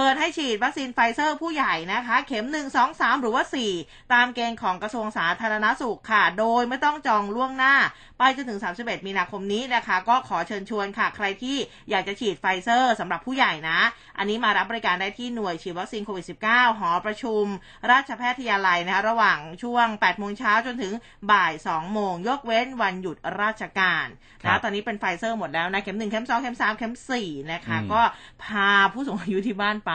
[0.00, 3.44] เปิดให้ฉีดวัคซีนไฟเซอร์ผู้ใหญ่นะคะ เข็ม 1 2 3 หรือว่า
[3.76, 7.74] 4 ตามเกณฑ์ของกระทรวงสาธารณสุขค่ะ โดยไม่ต้องจองล่วงหน้า
[8.18, 11.56] ไปจนถึง 31 มีนาคมนี้นะคะ ก็ขอเชิญชวนค่ะ ใครที่
[11.90, 13.78] อยากจะฉีดไฟเซอร์สำหรับผู้ใหญ่นะ
[14.18, 17.44] อันนี้มารับบริการได้ที่หน่วยฉีดวัคซีนโควิด -19 หอประชุม
[17.90, 20.92] ราชแพทยาลัยนะคะระหว่างช่วง 8 โมงเช้าจนถึง
[21.32, 24.06] บ่าย 2 โมง ยกเว้นวันหยุดราชการ
[24.42, 28.00] ครันะบตอนนี้เป็นไฟเซอร์หมดแล้วนะเข็ม 1 เข็ม 2 เข็ม 3 เข็ม 4 นะคะอืมก็
[28.44, 29.94] พาผู้สูงอายุที่บ้านไป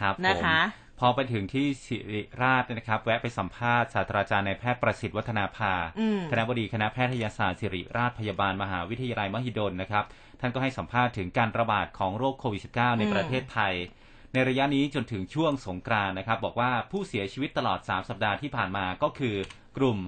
[0.00, 0.58] ครับผมนะคะ
[1.00, 10.04] พอไปถึงที่ศิริราชเนี่ยนะครับ แวะไปสัมภาษณ์ศาสตราจารย์นายแพทย์ประสิทธิ์วัฒนาภาอืมคณะบดีคณะแพทยศาสตร์ศิริราชพยาบาลมหาวิทยาลัยมหิดลนะครับ
[10.40, 13.74] ท่านก็ให้สัมภาษณ์ถึงการระบาดของโรคโควิด -19 ในอืมประเทศไทย
[14.32, 19.36] ในระยะนี้จนถึงช่วงสงกรานต์นะครับ บอกว่าผู้เสียชีวิตตลอด 3 สัปดาห์ที่ผ่านมาก็คือ
[19.76, 19.98] กลุ่ม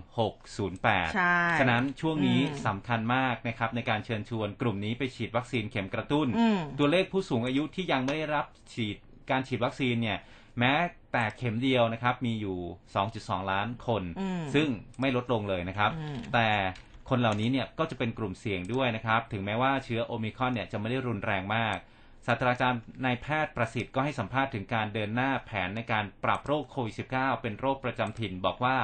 [0.53, 8.97] 608ใช่ฉะนั้นช่วงนี้อืมสำคัญมากนะครับในการเชิญชวนกลุ่มนี้ไปฉีดวัคซีนเข็มกระตุ้นอืมตัวเลขผู้สูงอายุที่ยังไม่ได้รับฉีด
[9.31, 10.19] การฉีดวัคซีนเนี่ย
[10.59, 10.75] แม้
[11.13, 12.59] แต่เข็มเดียวนะครับมีอยู่
[13.05, 14.69] 2.2 ล้านคนอืมซึ่ง
[15.01, 16.49] ไม่ลดลงเลยนะครับอืมแต่
[17.09, 21.77] คนเหล่านี้เนี่ยก็จะเป็นกลุ่มเสี่ยงด้วยนะครับ ถึงแม้ว่าเชื้อโอมิครอนเนี่ยจะไม่ได้รุนแรงมาก
[22.27, 28.77] ศาสตราจารย์นายแพทย์ประสิทธิ์ก็ให้สัมภาษณ์ถึงการเดินหน้าแผนในการปรับโรคโควิด -19 เป็นโรคประจำถิ่น บอกว่า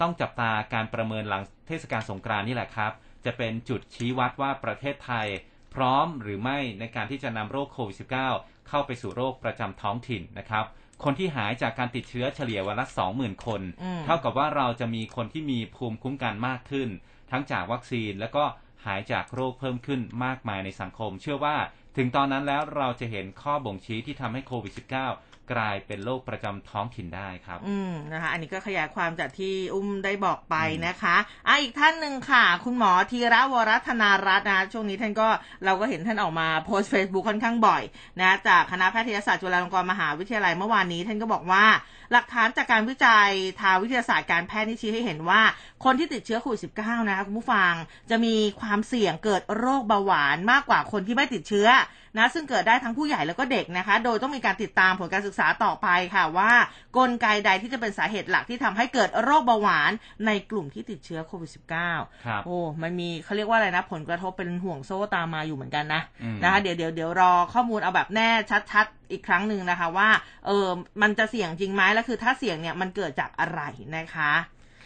[0.00, 2.92] ต้องจับตาการประเมินหลังเทศกาลสงกรานต์นี่แหละครับ
[3.24, 5.26] จะเป็นจุดชี้วัดว่าประเทศไทย
[5.74, 7.96] พร้อมหรือไม่ในการที่จะนำโรคโควิด
[8.32, 10.64] -19 เข้าไปสู่โรคประจำท้องถิ่นนะครับ
[11.04, 16.88] คนที่หายจากการติดเชื้อเฉลี่ยวันละ20,000 คนอืมเท่ากับว่าเราจะมีคนที่มีภูมิคุ้มกันมากขึ้น
[17.30, 18.44] ทั้งจากวัคซีนแล้วก็
[18.86, 21.56] หายจากโรคเพิ่มขึ้นมากมายในสังคม เชื่อว่า
[21.96, 31.16] ถึงตอนนั้นแล้วเราจะเห็นข้อบ่งชี้ที่ทำให้โควิด -19 กลายเป็นโรคประจำท้องถิ่นได้ครับ อืมนะคะ อันนี้ก็ขยายความจากที่อุ้มได้บอกไปนะคะ
[31.48, 35.28] อะอีกท่านหนึ่งค่ะ คุณหมอธีระวรัธนารัตน์นะคะช่วงนี้ท่านก็
[35.64, 37.82] เราก็เห็นท่านออกมาโพสต์ Facebook ค่อนข้างบ่อย
[38.20, 41.64] นะจากคณะแพทยศาสตร์จุฬาลงกรณ์มหาวิทยาลัยเมื่อวานนี้ ท่านก็บอกว่า
[42.12, 43.30] หลักฐานจากการวิจัย
[43.60, 45.42] ทางวิทยาศาสตร์การแพทย์นี่ชี้ให้เห็นว่า
[45.84, 47.72] คนที่ติดเชื้อโควิด -19 นะคะคุณผู้ฟัง
[48.10, 51.68] จะมีความเสี่ยงเกิดโรคเบาหวานมากกว่าคนที่ไม่ติดเชื้อ
[52.18, 56.52] นะซึ่งเกิดได้ทั้งผู้ใหญ่แล้วก็เด็กนะคะ โดยต้องมีการติดตามผลการศึกษาต่อไปค่ะว่า
[56.96, 59.92] กลไกใดที่จะเป็นสาเหตุหลักที่ทำให้เกิดโรคเบาหวาน
[60.26, 61.50] ในกลุ่มที่ติดเชื้อโควิด
[61.88, 68.28] -19 ครับโอ้มันมีเขาเรียกว่าอะไรนะ ผลกระทบเป็นห่วงโซ่ตามมาอยู่เหมือนกันนะอืมนะคะเดี๋ยวเดี๋ยวเดี๋ยวรอข้อมูลเอาแบบแน่
[68.72, 70.08] ชัดๆอีกครั้งหนึ่งนะคะว่า
[70.46, 70.66] เออ
[71.02, 73.60] มันจะเสี่ยงจริงไหมแล้วคือถ้าเสี่ยงเนี่ยมันเกิดจากอะไร
[73.96, 74.32] นะคะ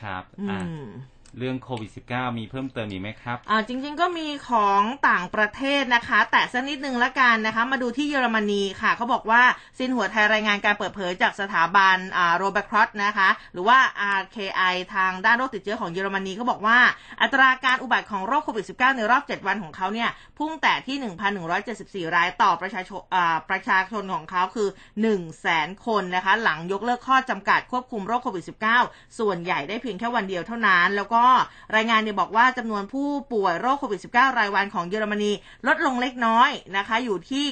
[0.02, 0.82] ครับอือะม
[1.38, 9.42] เรื่องโควิด -19 มีเพิ่มเติมอีกไหมครับอ่าจริง ๆ ก็มีของต่างประเทศนะคะ แต่สักนิดนึงละกันนะคะ มาดูที่เยอรมนีค่ะ เขาบอกว่า
[9.78, 13.78] ซินหัวไทยรายงานการเปิดเผยจากสถาบันอ่าโรเบครอสนะคะ หรือว่า
[14.20, 16.78] RKI ทางด้านโรคติดเชื้อของเยอรมนีเขาบอกว่า
[17.22, 20.96] อัตราการอุบัติของโรคโควิด -19 ในรอบ 7 วันของเขาเนี่ย พุ่งแต่ที่
[22.10, 28.44] 1,174 รายต่อประชาชนอ่าประชาชนของเขาคือ1 0 0 0 0แสนคนนะคะ หลังยกเลิกข้อจำกัดควบคุมโรคโควิด
[28.80, 31.24] -19 ส่วนใหญ่ได้เพียงแค่วันเดียวเท่านั้นแล้วก็
[31.76, 35.32] รายงานเนี่ยบอกว่าจำนวนผู้ป่วยโรคโควิด -19 รายวันของเยอรมนี
[35.66, 37.44] ลดลงเล็กน้อยนะคะ อยู่ที่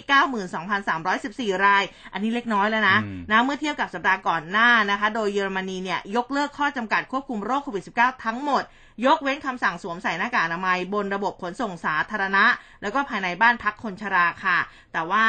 [1.54, 8.64] 92,314 ราย อันนี้เล็กน้อยแล้วนะอืมนะเมื่อเทียบกับสัปดาห์ก่อนหน้านะคะ โดยเยอรมนีเนี่ยยกเลิกข้อจำกัดควบคุมโรคโควิด -19 ทั้งหมด
[9.06, 12.44] ยกเว้นคำสั่งสวมใส่หน้ากากอนามัยบนระบบขนส่งสาธารณะ
[12.82, 14.58] แล้วก็ภายในบ้านพักคนชราค่ะ
[14.92, 15.26] แต่ว่า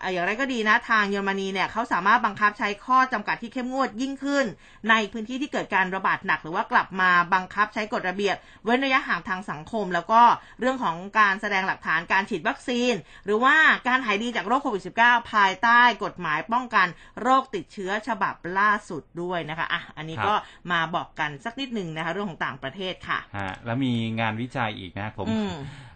[0.00, 4.44] เอ่ออย่างไรก็ดีนะทางเยอรมนีเนี่ยเขาสามารถบังคับใช้ข้อจำกัดที่เข้มงวดยิ่งขึ้น
[4.90, 10.22] ในพื้นที่ที่เกิดการระบาดหนัก หรือว่ากลับมาบังคับใช้กฎระเบียบ เว้นระยะห่างทางสังคม แล้วก็
[10.60, 12.92] เรื่องของการแสดงหลักฐานการฉีดวัคซีน
[13.24, 13.56] หรือว่า
[13.88, 16.86] การหายดีจากโรคโควิด -19 ภายใต้กฎหมายป้องกัน
[17.22, 20.34] โรคติดเชื้อฉบับล่าสุดด้วยนะคะอะอันนี้ครับก็
[20.72, 25.87] มาบอกกันสักนิดหนึ่งนะคะเรื่องของต่างประเทศค่ะฮะแล้วมีงานวิจัยอีกนะผมอืมอ่า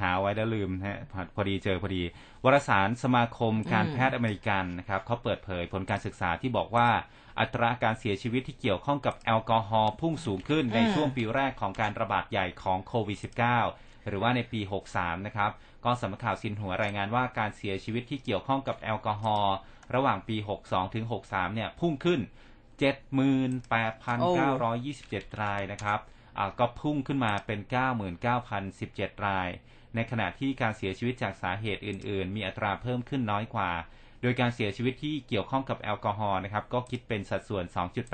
[0.00, 0.98] หาไว้แล้วลืมนะฮะ
[1.34, 2.02] พอดีเจอพอดี
[2.44, 6.88] วารสารสมาคมการแพทย์อเมริกันนะครับเขาเปิดเผยผลการศึกษาที่บอกว่า
[7.40, 13.18] อัตราการเสียชีวิตที่เกี่ยวข้องกับแอลกอฮอล์พุ่งสูงขึ้นในช่วงปีแรกของการระบาดใหญ่ของโควิด
[13.64, 14.60] -19 หรือว่าในปี
[14.94, 15.50] 63 นะครับ
[15.84, 19.56] ก็สำนักข่าวซินหัวรายงานว่าการเสียชีวิตที่เกี่ยวข้องกับแอลกอฮอล์
[19.94, 22.20] ระหว่างปี 62 ถึง 63 เนี่ยพุ่งขึ้น
[22.80, 25.98] 78,927 รายนะครับ
[26.58, 27.60] ก็พุ่งขึ้นมาเป็น
[28.42, 29.48] 99,017 ราย
[29.94, 33.70] ในขณะที่การเสียชีวิตจากสาเหตุอื่น ๆ มีอัตราเพิ่มขึ้นน้อยกว่า
[34.22, 37.64] โดยการเสียชีวิตที่เกี่ยวข้องกับแอลกอฮอล์นะครับ ก็คิดเป็นสัดส่วน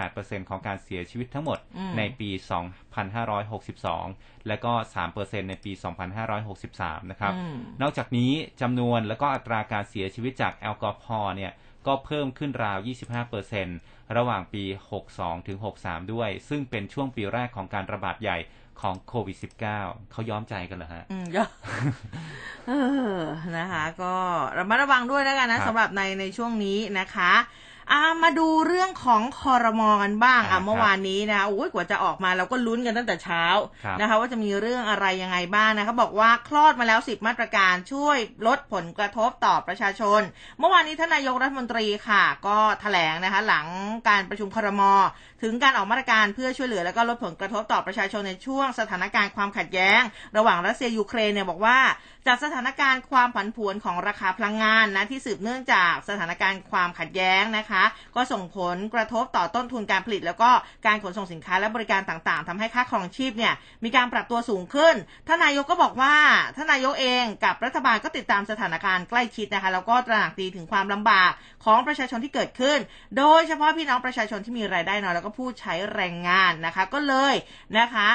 [0.00, 2.30] 2.8%ของการเสียชีวิตทั้งหมดอืมในปี
[3.18, 4.72] 2562 และก็
[5.10, 5.72] 3%ในปี
[6.40, 11.52] 2563 นะครับอืมนอกจากนี้จำนวนและก็อัตราการเสียชีวิตจากแอลกอฮอล์เนี่ย
[11.86, 12.78] ก็เพิ่มขึ้นราว
[13.42, 14.64] 25% ระหว่างปี
[15.06, 18.38] 62 ถึง 63 ด้วย ซึ่งเป็นช่วงปีแรกของการระบาดใหญ่
[18.80, 19.36] ของโควิด
[19.74, 21.44] -19 เขาย้อมใจกันเหรอฮะ อืมก็
[22.66, 22.72] เอ
[23.16, 23.18] อ
[23.58, 24.14] นะคะ ก็
[24.58, 27.32] ระมัดระวังด้วยแล้วกันนะครับสำหรับในในช่วงนี้นะคะ
[27.92, 33.44] อ่ามาดูเรื่องของคอรมอกันบ้างอ่าอะเมื่อครับวานนี้นะคะโอ้ยกว่าจะออกมาเราก็ลุ้นกันตั้งแต่เช้า
[33.84, 40.20] ครับนะคะ ว่าจะมีเรื่องอะไรยังไงบ้างนะคะบอกว่าคลอดมาแล้ว10มาตรการช่วยลดผลกระทบต่อประชาชน
[40.58, 43.66] เมื่อวานนี้ท่านนายกรัฐมนตรีค่ะ ก็แถลงนะคะ หลัง
[44.08, 44.82] การประชุมครม
[45.42, 50.00] ถึงการออกมาตรการเพื่อช่วยเหลือ และก็ลดผลกระทบต่อประชาชนในช่วงสถานการณ์ความขัดแย้ง
[50.36, 51.78] ระหว่างรัสเซียยูเครนเนี่ยบอกว่า
[52.26, 57.73] จากสถานการณ์ความผันผวนของราคาพลังงานนะที่สืบเนื่องจากสถานการณ์ความขัดแย้งนะคะ
[58.16, 60.50] ก็ส่งผลกระทบต่อต้นทุนการผลิต แล้วก็
[60.86, 64.94] การขนส่งสินค้าและบริการต่างๆทำให้ค่าครองชีพเนี่ยมีการปรับตัวสูงขึ้น
[65.26, 66.14] ท่านนายกก็บอกว่า
[66.56, 71.30] ท่านนายกเองกับรัฐบาลก็ติดตามสถานการณ์ใกล้ชิดนะคะแล้วก็ตระหนักดีถึงความลำบาก
[71.64, 72.78] ของประชาชนที่เกิดขึ้น
[73.18, 77.34] โดยเฉพาะพี่น้องประชาชนที่มีรายได้น้อยแล้วก็ผู้ใช้แรงงานนะคะ ก็เลย
[77.78, 78.08] นะคะ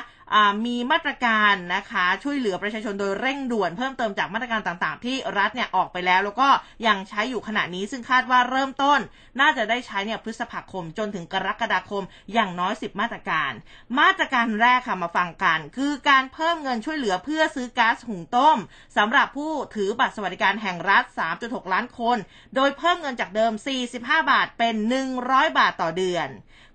[0.66, 6.50] มีมาตรการนะคะช่วยเหลือประชาชนโดยเร่งด่วนเพิ่มเติมจากมาตรการต่างๆ ที่รัฐเนี่ยออกไปแล้ว แล้วก็
[6.88, 9.00] ยังใช้อยู่ขณะนี้ซึ่งคาดว่าเริ่มต้น
[9.40, 13.52] น่าจะได้ใช้เนี่ยพฤษภาคมจนถึงกรกฎาคมอย่างน้อย 10 มาตรการ
[14.00, 18.58] มาตรการแรกค่ะมาฟังกัน คือการเพิ่มเงินช่วยเหลือเพื่อซื้อก๊าซหุงต้ม
[18.98, 21.04] สำหรับผู้ถือบัตรสวัสดิการแห่งรัฐ
[21.40, 22.18] 3.6 ล้านคน
[22.56, 23.52] โดยเพิ่มเงินจากเดิม
[23.92, 23.98] 45
[24.32, 24.76] บาทเป็น
[25.16, 26.30] 100 บาทต่อเดือน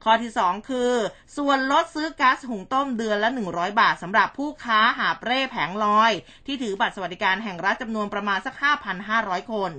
[0.04, 0.92] ข้อที่ 2 คือ
[1.36, 6.12] ส่วนลดซื้อก๊าซหุงต้มเดือนละ 100 บาทสำหรับผู้ค้าหาบเร่แผงลอย
[6.46, 8.54] ที่ถือบัตรสวัสดิการแห่งรัฐจำนวนประมาณสัก
[9.02, 9.72] 5,500 คน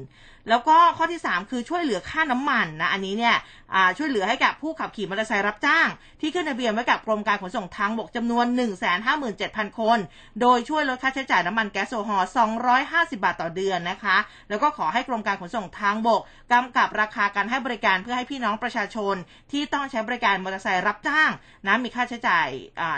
[0.49, 3.35] แล้วก็ข้อที่ 3 คือช่วยเหลือค่าน้ำมันนะอันนี้เนี่ย
[3.97, 5.87] ช่วยเหลือให้กับผู้ขับขี่มอเตอร์ไซค์รับจ้าง
[6.21, 8.45] ที่ขึ้นทะเบียนไว้กับกรมการขนส่งทางบกจำนวน
[9.11, 9.99] 157,000 คน
[10.41, 12.29] โดยช่วยลดค่าใช้จ่ายน้ำมันแก๊สโซฮอล์
[12.75, 14.17] 250 บาทต่อเดือนนะคะ
[14.49, 19.15] แล้วก็ขอให้กรมการขนส่งทางบกกำกับราคาการให้บริการเพื่อให้พี่น้องประชาชน
[19.51, 21.31] ที่ต้องใช้บริการมอเตอร์ไซค์รับจ้าง
[21.67, 22.47] นะมีค่าใช้จ่าย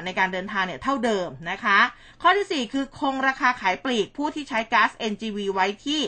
[0.06, 1.80] ในการเดินทางเนี่ยเท่าเดิมนะคะ
[2.22, 6.02] ข้อทีสี่4 คือคงราคาขายปลีกผู้ที่ใช้ก๊าซ NGV ไว้ที่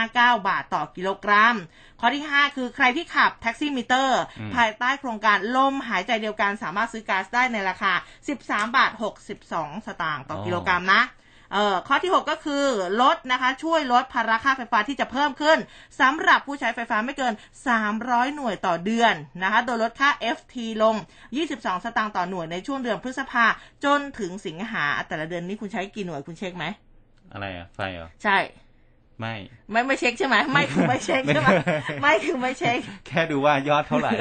[0.00, 1.56] 15.59 บาทต่อกิโลกรัม
[2.00, 7.92] ข้อที่ 5 คือใครที่ขับแท็กซี่มิเตอร์อืมภายใต้โครงการลมหายใจเดียวกันสามารถซื้อก๊าซได้ในราคา
[8.32, 8.90] 13 บาท
[9.38, 11.02] 62 สตางค์ต่อกิโลกรัมนะ
[11.52, 12.64] เอ่อข้อที่ 6 ก็คือ
[13.02, 15.58] ลดนะคะ ช่วยลดภาระค่าไฟฟ้าที่จะเพิ่มขึ้น
[16.00, 17.34] สำหรับผู้ใช้ไฟฟ้าไม่เกิน
[17.84, 20.96] 300 หน่วยต่อเดือนนะคะ โดยลดค่า FT ลง
[21.40, 23.46] 22 สตางค์ต่อหน่วยในช่วงเดือนพฤษภา
[23.84, 26.64] จนถึงสิงหาแต่ละเดือนนี้คุณใช้กี่หน่วยคุณเช็คไหม
[27.32, 28.38] อะไรอะไฟเหรอ ใช่
[29.20, 29.34] ไม่
[29.72, 31.48] ไม่ไม่เช็คใช่ไหมไม่คือไม่เช็คใช่ไหม
[32.02, 34.12] ไม่คือไม่เช็ค แค่ดูว่ายอดเท่าไหร่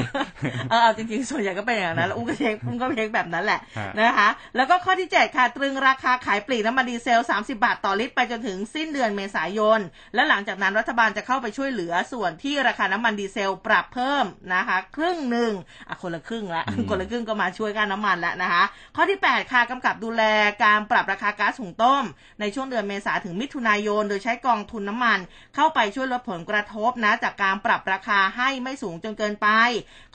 [0.69, 9.79] เออเอาจริงๆส่วนใหญ่ก็เป็นอย่างนั้นแล้วอุ้มก็เช็คอุ้มก็เช็คแบบนั้นแหละฮะนะคะ แล้วก็ข้อที่ 7 ค่ะ ตรึงราคาขายปลีกน้ำมันดีเซล 30 บาทต่อลิตรไปจนถึงสิ้นเดือนเมษายน
[10.15, 15.51] และหลังจากนั้นรัฐบาลจะเข้าไปช่วยเหลือส่วนที่ราคาน้ำมันดีเซลปรับเพิ่มนะคะ ครึ่งหนึ่ง
[15.87, 18.63] อะคนละครึ่งละอืมคนละครึ่งก็มาช่วยค่าน้ำมันแล้วนะคะ
[18.95, 20.23] ข้อที่ 8 ค่ะกำกับดูแล
[20.63, 22.03] การปรับราคาก๊าซหุงต้ม
[22.39, 25.19] ในช่วงเดือนเมษาถึงมิถุนายน โดยใช้กองทุนน้ำมัน
[25.55, 29.47] เข้าไปช่วยลดผลกระทบนะจากการปรับราคาให้ไม่สูงจนเกินไป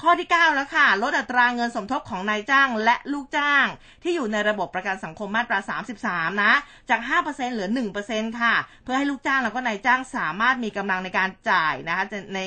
[0.01, 3.67] ข้อที่ 9 แล้วค่ะ ลดอัตราเงินสมทบของนายจ้างและลูกจ้าง
[4.03, 5.59] ที่อยู่ในระบบประกันสังคมมาตรา
[6.01, 6.53] 33 นะ
[6.91, 7.69] จาก 5%เหลือ
[8.05, 12.41] 1%ค่ะ เพื่อให้ลูกจ้างแล้วก็นายจ้างสามารถมีกำลังในการจ่ายนะคะใน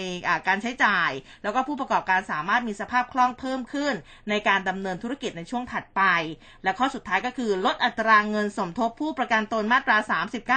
[0.48, 1.12] การใช้จ่าย
[1.44, 3.94] แล้วก็ผู้ประกอบการสามารถมีสภาพคล่องเพิ่มขึ้น
[4.30, 6.02] ในการดำเนินธุรกิจในช่วงถัดไป
[6.64, 9.98] และข้อสุดท้ายก็คือลดอัตราเงินสมทบผู้ประกันตนมาตรา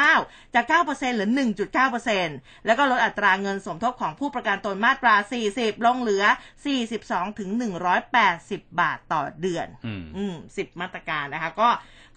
[0.00, 2.09] 39 จาก 9%เหลือ 1.9%
[2.66, 5.14] แล้วก็ลดอัตราเงินสมทบของผู้ประกันตนมาตรา
[5.50, 6.24] 40 ลงเหลือ
[6.80, 7.50] 42ถึง
[8.14, 11.68] 180 บาทต่อเดือน อืมอืมสิบมาตรการนะคะ ก็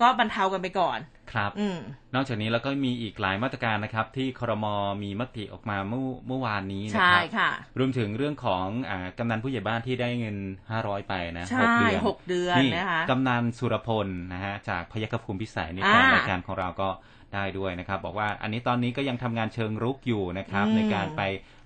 [0.02, 1.00] ก็บรรเทากันไปก่อน
[1.32, 1.78] ครับอืม
[2.16, 4.66] นอกจากนี้แล้วก็มีอีกหลายมาตรการนะครับ ที่ครม
[5.04, 10.38] มีมติออกมาเมื่อเมื่อวานนี้นะใช่ครับค่ะ รวมถึงเรื่องของอ่ากำนันผู้ใหญ่บ้านที่ได้เงิน
[10.74, 16.90] 500 ไปนะใช่หกเดือนหกเดือนนะคะกำนันสุรพลนะฮะจากพยัคฆภูมิพิสัยในอ่าการรายการของเราก็
[17.36, 21.24] ได้ด้วยนะครับ บอกว่าอันนี้ตอนนี้ก็ยังทำงานเชิงรุกอยู่นะครับอืมในการไป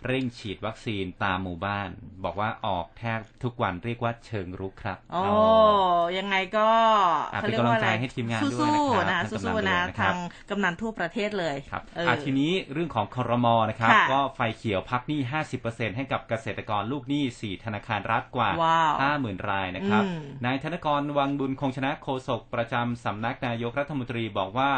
[0.07, 1.89] เร่งฉีดวัคซีนตามหมู่บ้าน
[2.25, 5.37] บอกว่าออกแทบทุกวันเรียกว่าเชิงรุกครับโอ้อ๋อ
[6.17, 6.69] ยังไงก็
[7.33, 10.17] อะเขาเรียกว่าอะไรเป็นกำลังใจให้ทีมงานด้วยสู้ๆนะนะครับทางสู้ๆนะกำนันด้วยนะครับทาง
[10.49, 15.19] กำนันทั่วประเทศเลยครับเอออะทีนี้เรื่องของคอรมอนะครับค่ะก็ไฟเขียวพักหนี้
[15.59, 24.71] 50%ให้กับเกษตรกรลูกหนี้ 4 ธนาคารรัฐกว่าว้าว50,000 รายนะครับอืมนายธนกรวังบุญคงชนะโฆษกประจำสำนักนายกรัฐมนตรีบอกว่า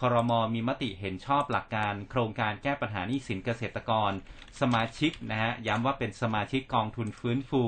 [0.00, 4.12] คอรมอมีมติเห็นชอบหลักการ โครงการแก้ปัญหานี้สินเกษตรกร
[4.60, 7.62] สมาชิกนะฮะย้ำว่าเป็นสมาชิกกองทุนฟื้นฟู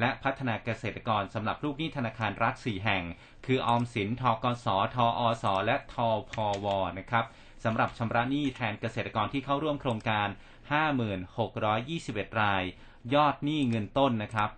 [0.00, 3.04] และพัฒนาเกษตรกรสำหรับลูกหนี้ธนาคารรัฐ 4 แห่ง
[3.46, 5.94] คือออมสินทกสทอสและท
[6.30, 6.32] พ
[6.64, 6.66] ว
[6.98, 7.24] นะครับ
[7.64, 10.28] สำหรับชำระหนี้แทนเกษตรกรที่เข้าร่วมโครงการ
[11.54, 12.64] 5621 ราย
[13.14, 14.50] ยอดหนี้เงินต้นนะครับ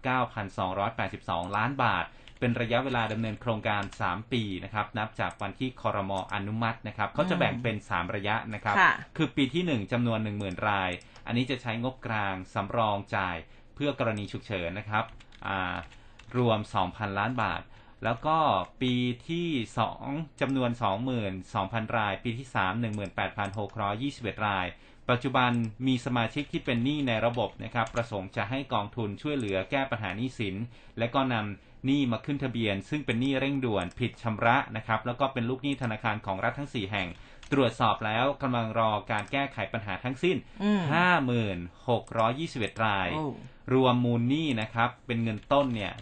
[0.74, 2.04] 9,282 ล้านบาท
[2.40, 10.90] เป็นระยะเวลาดำเนินโครงการ 3 ปีนะครับนับจากวันที่คอรมออนุมัตินะครับเขาจะแบ่งเป็น 3 ระยะนะครับค่ะคือปีที่ 1จำนวน 10,000 ราย
[11.26, 13.36] อันนี้จะใช้งบกลางสำรองจ่าย
[13.74, 15.04] เพื่อกรณีฉุกเฉินนะครับ
[15.46, 15.74] อ่า
[16.36, 17.62] รวม 2,000 ล้านบาท
[18.04, 18.38] แล้วก็
[18.82, 18.94] ปี
[19.28, 19.48] ที่
[19.94, 20.70] 2จำนวน
[21.34, 22.72] 22,000 ราย ปีที่ 3
[23.60, 24.66] 18,621 ราย
[25.10, 25.50] ปัจจุบัน
[25.86, 30.56] มีสมาชิกที่เป็นหนี้ในระบบนะครับ ประสงค์จะให้กองทุนช่วยเหลือแก้ปัญหาหนี้สิน
[30.98, 37.08] และก็นำ หนี้มาขึ้นทะเบียน ซึ่งเป็นหนี้เร่งด่วนผิดชำระนะครับ แล้วก็เป็นลูกหนี้ธนาคารของรัฐทั้ง 4 แห่ง
[37.52, 40.80] ตรวจสอบแล้วกำลังรอการแก้ไขปัญหาทั้งสิ้นอืม
[42.02, 43.24] 5621 รายโอ้
[43.74, 45.92] รวมมูลหนี้นะครับ เป็นเงินต้นเนี่ย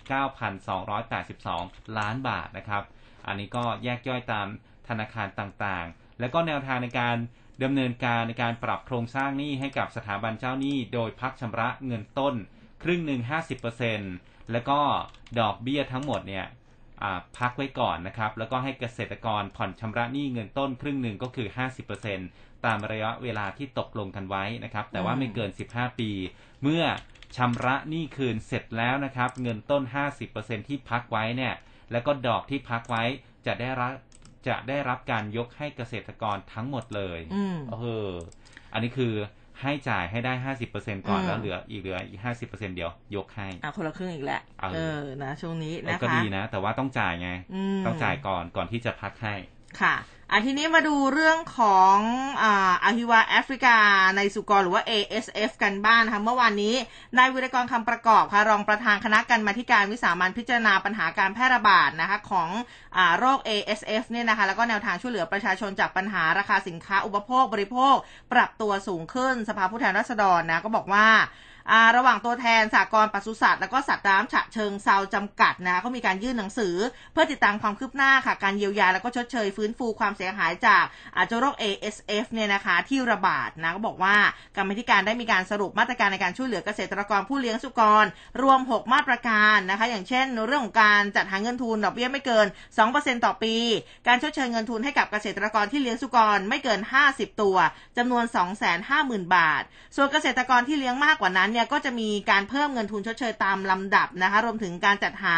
[1.12, 2.82] 9,282 ล้านบาทนะครับ
[3.26, 4.46] อันนี้ก็แยกย่อยตาม
[4.88, 7.16] ธนาคารต่างๆ แล้วก็แนวทางในการ
[7.64, 12.34] ดำเนินการในการปรับโครงสร้างหนี้ให้กับสถาบันเจ้าหนี้ โดยพักชำระเงินต้น
[12.82, 13.20] ครึ่งหนึ่ง
[13.98, 14.78] 50% แล้วก็
[15.40, 16.46] ดอกเบี้ยทั้งหมดเนี่ย
[17.02, 21.48] อ่าพักไว้ก่อนนะครับ แล้วก็ให้เกษตรกรผ่อนชำระหนี้เงินต้นครึ่งหนึ่งก็คือ
[22.06, 26.10] 50%ตามระยะเวลาที่ตกลงกันไว้นะครับ แต่ว่าไม่เกิน 15 ปี
[26.62, 26.84] เมื่อ
[27.36, 29.82] ชำระหนี้คืนเสร็จแล้วนะครับ เงินต้น
[30.26, 31.54] 50%ที่พักไว้เนี่ย
[31.92, 33.02] แล้วก็ดอกที่พักไว้
[33.46, 33.92] จะได้รับ
[34.48, 37.76] จะได้รับการยกให้เกษตรกรทั้งหมดเลยอืมเอ
[38.08, 38.10] อ
[38.72, 39.14] อันนี้คือ
[39.62, 40.32] ให้จ่ายให้ได้
[40.70, 47.30] 50%ก่อนอืมแล้วเหลืออีกเหลืออีก50%เดียวยกให้อะคนละครึ่งอีกแหละเออเออนะช่วงนี้เออนะคะก็ดีนะ แต่ว่าต้องจ่ายไง
[47.74, 49.34] มต้องจ่ายก่อนก่อนที่จะพักให้
[49.80, 49.94] ค่ะ
[50.34, 51.98] อะทีนี้มาดูเรื่องของ
[52.42, 53.76] อ่าอาฮิวาแอฟริกา
[54.16, 56.74] ในสุกรหรือว่า ASF กันบ้างนะคะเมื่อวานนี้
[57.18, 62.48] นายวิรกรคำประกอบค่ะรองประธานคณะกรรมาการวิสามันพิจารณาปัญหาการแพร่ระบาดนะคะของ
[62.96, 67.96] อ่าโรค ASF เนี่ยนะคะแล้วก็แนวทางช่วยเหลือประชาชนจากปัญหาราคาสินค้าอุปโภคบริโภค
[68.32, 71.06] ปรับตัวสูงขึ้นสภาผู้แทนราษฎรนะก็บอกว่า
[71.96, 76.74] ระหว่างตัวแทนสากลปศุสัตว์แล้วก็สัตว์น้ำฉะเชิงเซาจำกัดนะคะเขามีการยื่นหนังสือ
[77.12, 80.84] เพื่อติดตามความคืบหน้าค่ะการเยียวยาแล้วก็ชดเชยฟื้นฟูความเสียหายจาก
[81.16, 84.16] อาจโรค ASF เนี่ยนะคะที่ระบาดนะก็บอกว่า
[84.56, 88.04] กรรมธิการได้มีการสรุปมาตรการในการช่วยเหลือเกษตรกรผู้เลี้ยงสุกร
[88.42, 92.46] รวม 6 มาตรการนะคะ อย่างเช่นเรื่องของการจัดหาเงินทุนดอกเบี้ยไม่เกิน
[92.86, 93.54] 2%ต่อปี
[94.06, 97.56] การชดเชยเงินทุนให้กับเกษตรกรที่เลี้ยงสุกรไม่เกิน 50 ตัว
[97.96, 98.24] จำนวน
[98.80, 99.62] 250,000 บาท
[99.96, 105.36] ส่วนเกษตรกรที่เลี้ยงมากกว่านั้นเนี่ยก็จะมีการเพิ่มเงินทุนชดเชยตามลำดับนะคะ รวมถึงการจัดหา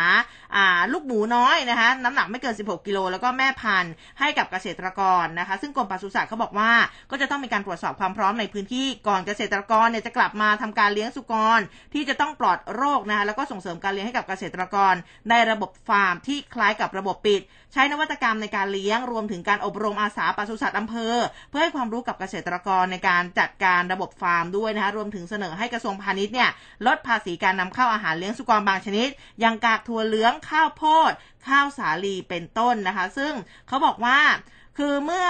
[0.64, 6.72] าลูกหมูน้อยนะคะ น้ำหนักไม่เกิน 16 กิโลแล้วก็แม่พันธุ์ให้กับเกษตรกรนะคะ ซึ่งกรมปศุสัตว์เขาบอกว่า
[7.10, 11.60] ก็จะต้องมีการตรวจสอบความพร้อมในพื้นที่ก่อนเกษตรกรเนี่ยจะกลับมาทำการเลี้ยงสุกร
[11.94, 14.94] ที่จะต้องปลอดโรคนะคะแล้วก็ส่งเสริมการเลี้ยงให้กับเกษตรกร
[15.30, 17.42] ในระบบฟาร์มที่คล้ายกับระบบปิด
[17.76, 21.14] ใช้นวัตกรรมในการเลี้ยงรวมถึงการอบรมอาสาปศุสัตว์อำเภอ
[21.50, 26.50] เพื่อให้ความรู้กับเกษตรกรในการจัดการระบบฟาร์มด้วยนะคะรวมถึงเสนอให้กระทรวงพาณิชย์เนี่ย
[26.86, 29.08] ลดภาษีการนำเข้าอาหารเลี้ยงสุกรบางชนิด
[29.40, 31.12] อย่างกากถั่วเหลืองข้าวโพด
[31.48, 33.32] ข้าวสาลีเป็นต้นนะคะ ซึ่ง
[33.68, 34.18] เขาบอกว่า
[34.78, 35.28] คือเมื่อ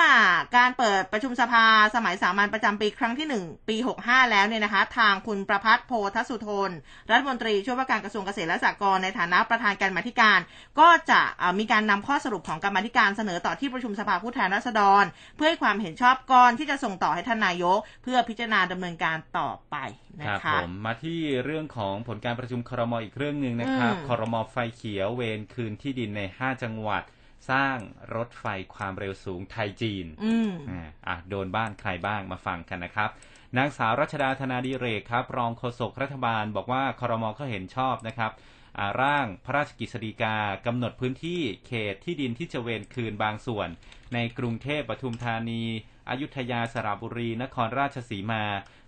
[0.56, 6.70] การเปิดประชุมสภาสมัยสามัญประจำปีครั้งที่ 1 ปี 65 แล้วเนี่ยนะคะ ทางคุณประพัฒน์โพธสุทน
[7.10, 10.38] รัฐมนตรีช่วยว่าการกระทรวงเกษตรและสหกรณ์ในฐานะประธานการมาธิการ
[10.80, 15.04] ก็จะเอ่อมีการนำข้อสรุปของกรรมาธิการเสนอต่อที่ประชุมสภาผู้แทนราษฎร
[15.36, 19.76] เพื่อให้ความเห็นชอบก่อนที่จะส่งต่อให้ท่านนายก เพื่อพิจารณาดำเนินการต่อไป
[20.20, 27.02] นะครับคะผมมาที่เรื่องของผลการประชุมครมอีกเรื่องหนึ่งนะครับอืมครมไฟเขียวเวรคืนที่ดินใน 5 จังหวัด
[27.50, 27.76] สร้าง
[28.16, 33.10] รถไฟความเร็วสูงไทยจีนอืมอ่าอะโดนบ้านใครบ้างมาฟังกันนะครับ
[33.56, 38.32] นางสาวรัชดาธนาดิเรกครับ รองโฆษกรัฐบาล บอกว่าครมก็เห็นชอบนะครับ
[38.78, 43.68] อ่าร่างพระราชกิจสฎีกากำหนดพื้นที่เขตที่ดินที่จะเวนคืนบางส่วน
[44.14, 45.62] ในกรุงเทพปทุมธานี
[46.08, 48.44] อยุธยาสระบุรี นครราชสีมา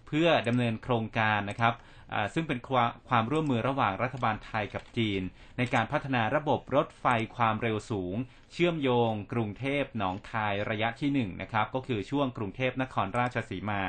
[0.07, 1.96] เพื่อดำเนินโครงการนะครับอ่า
[2.35, 5.23] ซึ่งเป็นความความร่วมมือระหว่างรัฐบาลไทยกับจีน
[5.59, 8.17] ในการพัฒนาระบบรถไฟความเร็วสูง
[8.53, 13.83] เชื่อมโยง กรุงเทพหนองคายระยะที่1นะครับก็คือช่วงกรุงเทพนครราชสีมา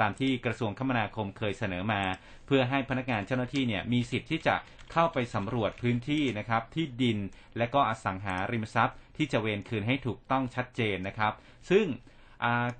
[0.00, 2.02] ตามที่กระทรวงคมนาคมเคยเสนอมา
[2.46, 4.56] เพื่อให้พนักงานเจ้าหน้าที่เนี่ยมีสิทธิ์ที่จะ
[4.92, 7.18] เข้าไปสำรวจพื้นที่นะครับที่ดิน
[7.58, 11.32] และก็อสังหาริมทรัพย์ ที่จะเวนคืนให้ถูกต้องชัดเจนนะครับ
[11.70, 11.86] ซึ่ง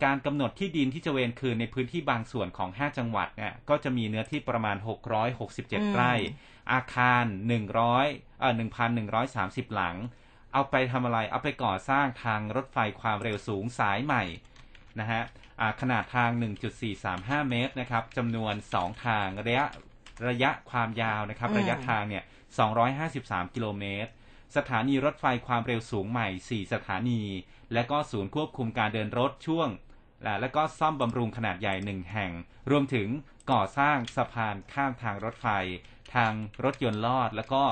[0.05, 4.99] การกำหนดที่ดินที่จะเวนคืนในพื้นที่บางส่วนของ 5 จังหวัดเนี่ยก็จะมีเนื้อที่ประมาณอืม
[5.90, 6.14] 667 ไร่
[6.73, 7.25] อาคาร
[7.83, 8.55] 100เอ่อ
[9.11, 9.96] 1,130 หลัง
[10.53, 14.25] เอาไปทำอะไร เอาไปก่อสร้างทางรถไฟความเร็วสูงสายใหม่
[15.01, 15.23] นะฮะ
[15.61, 16.31] อ่าขนาดทาง
[16.90, 19.66] 1.435 เมตรนะครับจำนวน 2 ทางระยะ
[20.29, 22.25] ระยะความยาวนะครับอืมระยะทางเนี่ย
[22.88, 24.11] 253 กิโลเมตร
[24.56, 26.28] สถานีรถไฟความเร็วสูงใหม่
[26.66, 27.22] 4 สถานี
[27.72, 29.68] และก็ศูนย์ควบคุมการเดินรถช่วง
[30.22, 32.32] และแล้วก็ซ่อมบำรุงขนาดใหญ่หนึ่งแห่ง
[32.70, 33.08] รวมถึง
[33.52, 35.48] ก่อสร้างสะพานข้ามทางรถไฟ
[36.14, 36.32] ทาง
[36.64, 37.64] รถยนต์ลอด แล้วก็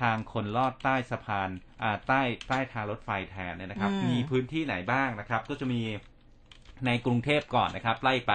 [0.00, 1.48] ทางคนลอดใต้สะพาน
[1.82, 5.80] อ่าใต้ใต้ทางรถไฟแทนเนี่ยนะครับอืมมีพื้นที่ไหนบ้างนะครับ ก็จะมี
[6.86, 8.32] ในกรุงเทพก่อนนะครับไล่ไป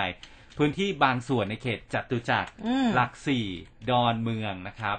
[0.58, 3.46] พื้นที่บางส่วนในเขตจตุจักรอืมหลักสี่
[3.90, 4.98] ดอนเมืองนะครับ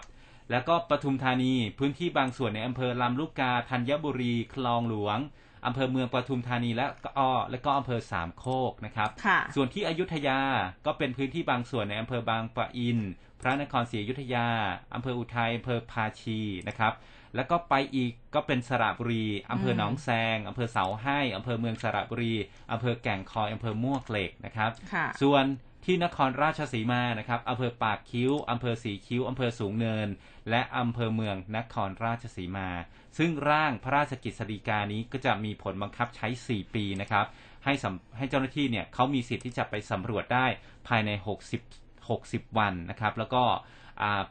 [0.50, 5.18] แล้วก็ปทุมธานีพื้นที่บางส่วนในอำเภอลำลูกกาธัญบุรีคลองหลวง
[5.66, 10.40] อำเภอเมืองปทุมธานีและก็อ้อและก็อำเภอสามโคกนะครับค่ะส่วนที่อยุธยา
[10.86, 12.98] ก็เป็นพื้นที่บางส่วนในอำเภอบางปะอิน
[13.40, 14.48] พระนครศรีอยุธยา
[14.94, 16.92] อำเภออุทัยอำเภอภาชีนะครับ
[17.36, 22.34] แล้วก็ไปอีกก็เป็นสระบุรีอำเภอหนองแซงอำเภอเสาให้อำเภอเมืองสระบุรี
[22.72, 25.44] อำเภอแก่งคอยอำเภอมวกเหล็กนะครับค่ะส่วน
[25.90, 30.08] ที่นครราชสีมานะครับอำเภอปากคิ้วอำเภอสีคิ้วอำเภอสูงเนิน
[30.50, 32.68] และอำเภอเมืองนครราชสีมา
[33.18, 37.26] ซึ่งร่างพระราชกิจสฎีกานี้ก็จะมีผลบังคับใช้ 4 ปีนะครับ
[37.64, 40.46] ให้สำให้เจ้าหน้าที่เนี่ยเขามีสิทธิ์ที่จะไปสำรวจได้
[40.88, 41.10] ภายใน
[41.82, 43.42] 60 60 วันนะครับ แล้วก็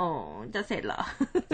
[0.00, 0.10] โโอ้
[0.54, 1.00] จะเสร็จเหรอ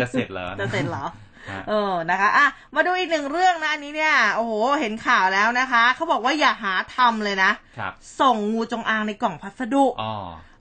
[0.00, 1.04] จะเสร็จเหรอ จะเสร็จเหรอ
[1.50, 10.14] ฮะเออ นะคะ อะ มาดูอีกหนึ่งเรื่องนะ อันนี้เนี่ย โอ้โห เห็นข่าวแล้วนะคะ เขาบอกว่าอย่าหาทำเลยนะครับส่งงูจงอางในกล่องพัสดุอ๋อ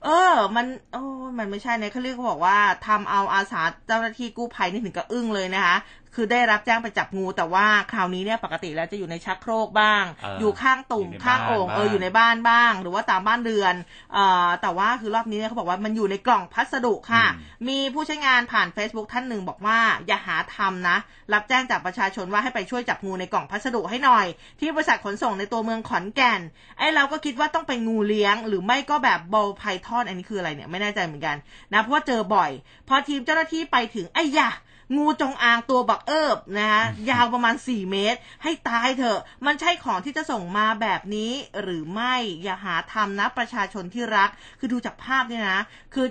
[0.04, 1.02] เออ มัน โอ้
[1.38, 2.56] มันไม่ใช่เนี่ยเขาเรียกเขาบอกว่า
[2.86, 5.76] ทำเอาอาสาเจ้าหน้าที่กู้ภัยนี่ถึงกับอึ้งเลยนะคะ
[6.16, 13.74] คือได้รับแจ้งไปจับงู แต่ว่าคราวนี้เนี่ยปกติแล้วจะอยู่ในชักโครกบ้างเอออยู่ข้างตุ่มอยู่ในข้างโอ่งบ้านเอออยู่ในบ้านบ้าง หรือว่าตามบ้านเรือน
[14.14, 20.96] เอ่อแต่ว่าคือรอบนี้เนี่ยเขาบอกว่ามันอยู่ในกล่องพัสดุค่ะอืมมีผู้ใช้งานผ่าน Facebook ท่านหนึ่งบอกว่าอย่าหาทำนะ
[21.32, 24.26] รับแจ้งจากประชาชนว่าให้ไปช่วยจับงูในกล่องพัสดุให้หน่อย
[24.60, 26.40] ที่บริษัทขนส่งในตัวเมืองขอนแก่น
[26.78, 31.36] ไอ้เราก็คิดว่าต้องเป็นงูเลี้ยง หรือไม่ก็แบบบอลไพทอนอันนี้คืออะไรเนี่ยไม่แน่ใจเหมือนกัน
[31.72, 32.50] นะเพราะว่าเจอบ่อย
[32.88, 34.50] พอทีมเจ้าหน้าที่ไปถึงไอ้ยะ
[34.94, 41.32] งูจงอางตัวบักเอิบนะคะยาวประมาณ 4 เมตร ให้ตายเถอะ มันใช่ของที่จะส่งมาแบบนี้
[41.62, 45.60] หรือไม่อย่าหาทำนะประชาชนที่รัก คือดูจากภาพเนี่ยนะ
[45.94, 46.06] คือ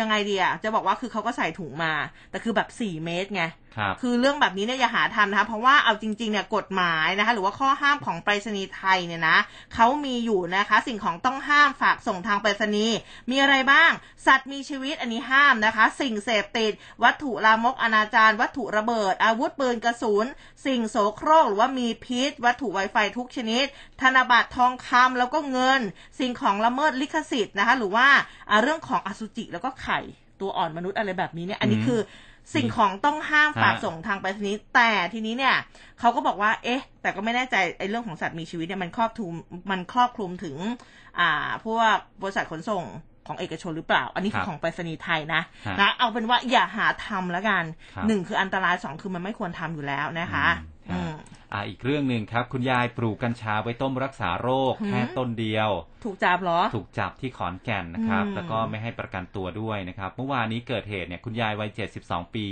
[0.00, 1.92] ยังไงดีอะจะบอกว่าคือเขาก็ใส่ถุงมา
[2.30, 3.44] แต่คือแบบ4เมตรไง
[3.76, 9.38] ครับคือเรื่องแบบนี้เนี่ยอย่าหาทำนะคะ เพราะว่าเอาจริงๆเนี่ยกฎหมายนะคะ หรือว่าข้อห้ามของไปรษณีย์ไทยเนี่ยนะ
[9.74, 12.96] เขามีอยู่นะคะ สิ่งของต้องห้ามฝากส่งทางไปรษณีย์
[13.30, 13.90] มีอะไรบ้าง
[14.26, 16.72] สัตว์มีชีวิตอันนี้ห้ามนะคะ สิ่งเสพติด
[17.02, 20.26] วัตถุลามกอนาจารวัตถุระเบิด อาวุธปืนกระสุน
[20.66, 23.64] สิ่งโสโครกหรือว่ามีพิษ วัตถุไวไฟทุกชนิด
[24.00, 25.80] ธนบัตรทองคำแล้วก็เงิน
[26.18, 28.08] สิ่งของละเมิดลิขสิทธิ์นะคะ หรือว่า
[28.50, 30.00] อ่าเรื่องของอสุจิแล้วก็ไข่
[30.40, 32.00] ตัวอ่อนมนุษย์อะไรแบบนี้เนี่ยอันนี้อืมคือ
[32.54, 35.54] สิ่งของต้องห้ามฝากฮะส่งทางไปรษณีย์แต่ทีนี้เนี่ย
[36.00, 39.32] เขาก็บอกว่า เอ๊ะ แต่ก็ไม่แน่ใจไอ้เรื่องของสัตว์มีชีวิตเนี่ยมันครอบคลุม
[39.70, 40.56] มันครอบคลุมถึง
[41.18, 42.84] อ่า พวกบริษัทขนส่ง
[43.26, 47.64] ของเอกชนหรือเปล่า อันนี้คือครับของไปรษณีย์ไทยนะฮะนะเอาเป็นว่าอย่าหาทำแล้วกัน
[47.94, 50.46] ครับหนึ่งคืออันตรายสองคือมันไม่ควรทำอยู่แล้วนะคะ
[50.90, 51.14] อือืมม
[51.52, 55.70] อ่าอีกเรื่องหนึ่งครับ คุณยายปลูกกัญชาไว้ต้มรักษาโรคหืมแค่ต้นเดียว
[56.04, 61.70] ถูกจับเหรอ ถูกจับที่ขอนแก่นนะครับอืมแล้วก็ไม่ให้ประกันตัวด้วยนะครับ เมื่อวานนี้เกิดเหตุเนี่ยคุณยายวัย
[62.02, 62.46] 72ปี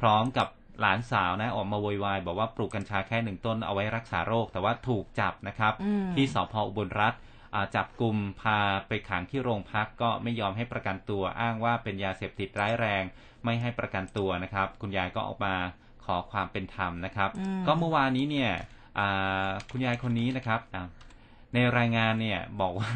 [0.00, 0.48] พร้อมกับ
[0.80, 7.14] หลานสาวนะออกมาโวยวายบอกว่าปลูกกัญชาแค่หนึ่งต้นเอาไว้รักษาโรค แต่ว่าถูกจับนะครับอืมที่สพอุบลรัฐ
[7.54, 8.58] อ่าจับกลุ่มพา
[8.88, 13.04] ไปขังที่โรงพักก็ไม่ยอมให้ประกันตัวอ้างว่าเป็นยาเสพติดร้ายแรง
[13.44, 15.54] ไม่ให้ประกันตัวนะครับ คุณยายก็ออกมา
[16.06, 18.50] ขอความเป็นธรรมนะครับอืมก็เมื่อวานนี้เนี่ย
[18.98, 20.86] อ่าคุณยายคนนี้นะครับอ่า
[21.54, 22.92] ในรายงานเนี่ยบอกว่า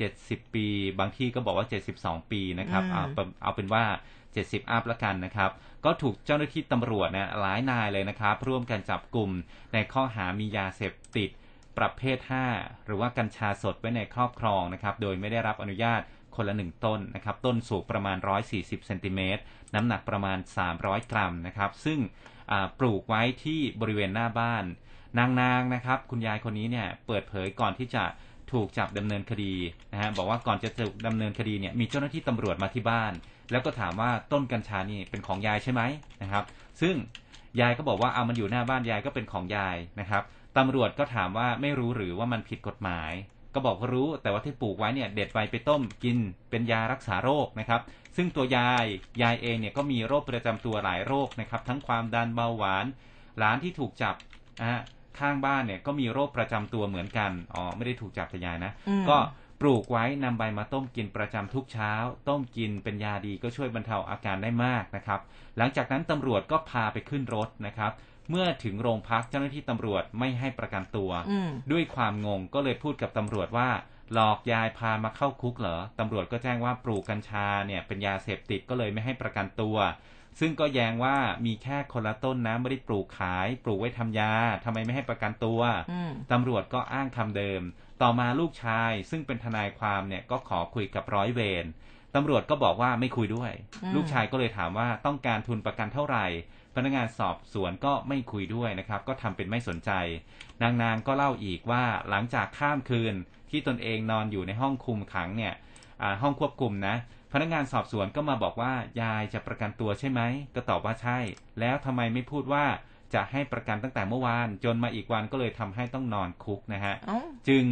[0.00, 0.66] 70ปี
[0.98, 1.66] บางที่ก็บอกว่า
[1.98, 3.84] 72ปีนะครับอืมเอาเป็นเอาเป็นว่า
[4.28, 5.50] 70อัพละกันนะครับ
[5.84, 9.30] ก็ถูกเจ้าหน้าที่ตำรวจเนี่ยหลายนายเลยนะครับ ร่วมกันจับกลุ่ม
[9.72, 11.30] ในข้อหามียาเสพติด
[11.78, 12.18] ประเภท
[12.52, 16.00] 5 หรือว่ากัญชาสดไว้ในครอบครองนะครับ โดยไม่ได้รับอนุญาต
[16.36, 18.16] คนละหนึ่งต้นนะครับ ต้นสูงประมาณ
[18.50, 19.42] 140เซนติเมตร
[19.74, 20.38] น้ำหนักประมาณ
[20.74, 21.98] 300 กรัมนะครับ ซึ่ง
[22.39, 22.39] อ่า
[22.78, 24.64] ปลูกไว้ที่บริเวณหน้าบ้าน
[25.18, 28.04] นางนางนะครับ คุณยายคนนี้เนี่ยเปิดเผยก่อนที่จะ
[28.52, 29.54] ถูกจับดำเนินคดี
[29.92, 33.12] นะฮะบอกว่าก่อนจะถูกดำเนินคดีเนี่ยมีเจ้าหน้าที่ตำรวจมาที่บ้าน
[33.50, 35.82] แล้วก็ถามว่าต้นกัญชานี่เป็นของยายใช่ไหม
[36.22, 36.44] นะครับ
[36.80, 36.94] ซึ่ง
[37.60, 40.22] ยายก็บอกว่าเอามันอยู่หน้าบ้านยายก็เป็นของยายนะครับ
[40.58, 43.12] ตำรวจก็ถามว่าไม่รู้หรือว่ามันผิดกฎหมาย
[43.54, 46.18] ก็บอกว่ารู้แต่ว่าที่ปลูกไว้เนี่ยเด็ดใบไปต้มกิน
[46.50, 47.80] เป็นยารักษาโรคนะครับ
[48.16, 48.84] ซึ่งตัวยาย
[49.22, 52.86] ยายเองเนี่ยก็มีโรคประจำตัวหลายโรคนะครับ ทั้งความดันเบาหวาน
[53.38, 54.14] หลานที่ถูกจับ
[54.60, 54.80] นะฮะ
[55.18, 59.18] ข้างบ้านเนี่ยก็มีโรคประจำตัวเหมือนกันอ๋อไม่ได้ถูกจับแต่ยายนะอืมก็
[59.60, 61.92] ปลูกไว้นำใบมาต้มกินประจำทุกเช้า
[62.28, 65.20] ต้มกินเป็นยาดีก็ช่วยบรรเทาอาการได้มากนะครับ
[65.56, 67.92] หลังจากนั้นตำรวจก็พาไปขึ้นรถนะครับ
[68.30, 73.68] เมื่อถึงโรงพักเจ้าหน้าที่ตำรวจไม่ให้ประกันตัวอืมด้วยความงงก็เลยพูดกับตำรวจว่า
[74.14, 79.76] หลอกยายพามาเข้าคุกเหรอตำรวจก็แจ้งว่าปลูกกัญชาเนี่ยเป็นยาเสพติดก็เลยไม่ให้ประกันตัว
[80.40, 81.16] ซึ่งก็แย้งว่า
[81.46, 84.32] มีแค่คนละต้นนะไม่ได้ปลูกขาย ปลูกไว้ทำยา
[84.64, 85.60] ทำไมไม่ให้ประกันตัว
[85.92, 87.62] อืมตำรวจก็อ้างคำเดิม
[88.02, 91.64] ต่อมาลูกชาย ซึ่งเป็นทนายความเนี่ยก็ขอคุยกับร้อยเวร
[92.14, 93.52] ตำรวจก็บอกว่าไม่คุยด้วย
[93.82, 96.26] อืมลูกชายก็เลยถามว่าต้องการทุนประกันเท่าไหร่
[96.74, 99.90] พนักงานสอบสวนก็ไม่คุยด้วยนะครับ ก็ทำเป็นไม่สนใจ
[100.62, 103.14] นางนางก็เล่าอีกว่าหลังจากข้ามคืน
[103.50, 105.54] ที่ตนเองนอนอยู่ในห้องคุมขังเนี่ย
[106.02, 106.96] อ่าห้องควบคุมนะ
[107.32, 110.20] พนักงานสอบสวนก็มาบอกว่ายายจะประกันตัวใช่ไหม
[110.54, 111.18] ก็ตอบว่าใช่
[111.60, 112.64] แล้วทำไมไม่พูดว่า
[113.14, 117.64] จะให้ประกันตั้งแต่เมื่อวาน จนมาอีกวันก็เลยทำให้ต้องนอนคุกนะฮะเอ้าจึง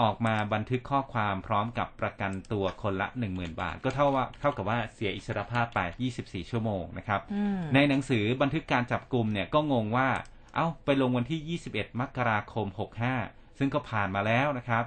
[0.00, 5.80] ออกมาบันทึกข้อความพร้อมกับประกันตัวคนละ 10,000 บาท ก็เท่าว่าเท่ากับว่าเสียอิสรภาพไป
[6.16, 10.08] 24 ชั่วโมงนะครับอืมในหนังสือบันทึกการจับกลุ่มเนี่ยก็งงว่า
[10.54, 12.66] เอ้าไปลงวันที่ 21 มกราคม
[13.12, 14.84] 65 ซึ่งก็ผ่านมาแล้วนะครับ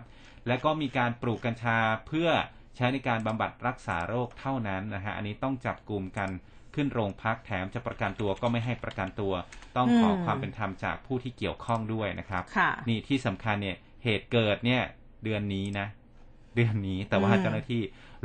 [0.48, 1.78] และก็มีการปลูกกัญชา
[2.08, 2.30] เพื่อ
[2.76, 6.30] ใช้ในการบำบัดรักษาโรคเท่านั้นนะฮะอันนี้ต้องจับกลุ่มกัน
[6.76, 9.34] ขึ้นโรงพักแถมจะประกันตัวก็ไม่ให้ประกันตัว
[9.78, 14.82] ต้องขออืมความเป็นธรรมจากผู้ที่เกี่ยวข้องด้วยนะครับค่ะนี่ที่สำคัญเนี่ย เหตุเกิดเนี่ย
[15.24, 15.88] เดือนนี้นะ
[16.56, 17.82] เดือนนี้แต่ว่าอืมเจ้าหน้าที่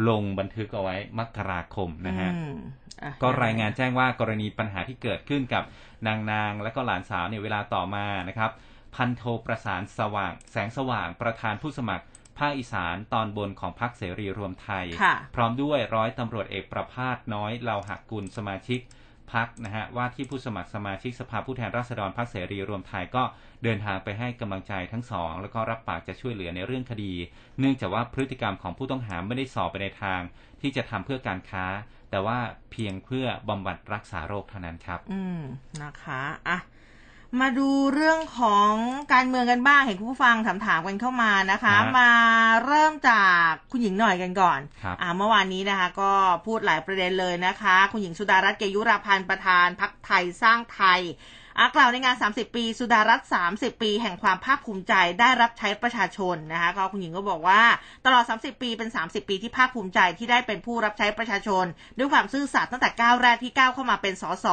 [0.09, 2.57] ลงบันทึกเอาไว้มกราคมนะฮะอืม
[3.03, 5.65] อะก็รายงานแจ้งว่ากรณีปัญหาที่เกิดขึ้นกับ
[6.07, 8.51] นางนางและก็หลานสาวเนี่ยเวลาต่อมานะครับ
[8.95, 12.05] พันโทประสานสว่าง แสงสว่างประธานผู้สมัคร
[12.39, 18.81] ภาคอีสานตอนบนของพรรคเสรีรวมไทยค่ะพร้อมด้วยร้อยตำรวจเอกประภาสน้อยเลาหักกุลสมาชิก
[19.35, 23.23] พักนะฮะว่าที่ผู้สมัครสมาชิกสภาผู้แทนราษฎรพักเสรีรวมไทยก็
[23.65, 27.13] เดินทางไปให้กำลังใจทั้งสอง แล้วก็รับปากจะช่วยเหลือในเรื่องคดี
[27.59, 30.21] เนื่องจากว่าพฤติกรรมของผู้ต้องหาไม่ได้สอบไปในทาง
[30.61, 31.65] ที่จะทำเพื่อการค้า
[32.11, 32.39] แต่ว่า
[32.73, 35.41] เพียงเพื่อบำบัดรักษาโรคเท่านั้นครับ อืม
[35.83, 36.59] นะคะอะ
[37.41, 38.73] มาดูเรื่องของ
[39.13, 42.11] การเมืองกันบ้างเห็นคุณผู้ฟังถามถามๆกันเข้ามานะคะฮะมา
[42.67, 46.13] เริ่มจากคุณหญิงหน่อยกันก่อนครับอ่าเมื่อวานนี้นะคะ ก็
[46.47, 51.17] พูดหลายประเด็นเลยนะคะ คุณหญิงสุดารัตน์เกยุราพันธ์ประธานพักไทยสร้างไทยอะ
[51.75, 57.63] กล่าวในงาน 30 ปี สุดารัตน์30 ปี แห่งความภาคภูมิใจได้รับใช้ประชาชนนะคะก็คุณหญิงก็บอกว่า
[58.07, 61.65] ตลอด 30 ปีเป็น 30 ปีที่ภาคภูมิใจที่ได้เป็นผู้รับใช้ประชาชน
[61.99, 64.47] ด้วยความซื่อสัตย์ตั้งแต่ก้าวแรกที่ก้าวเข้ามาเป็นสส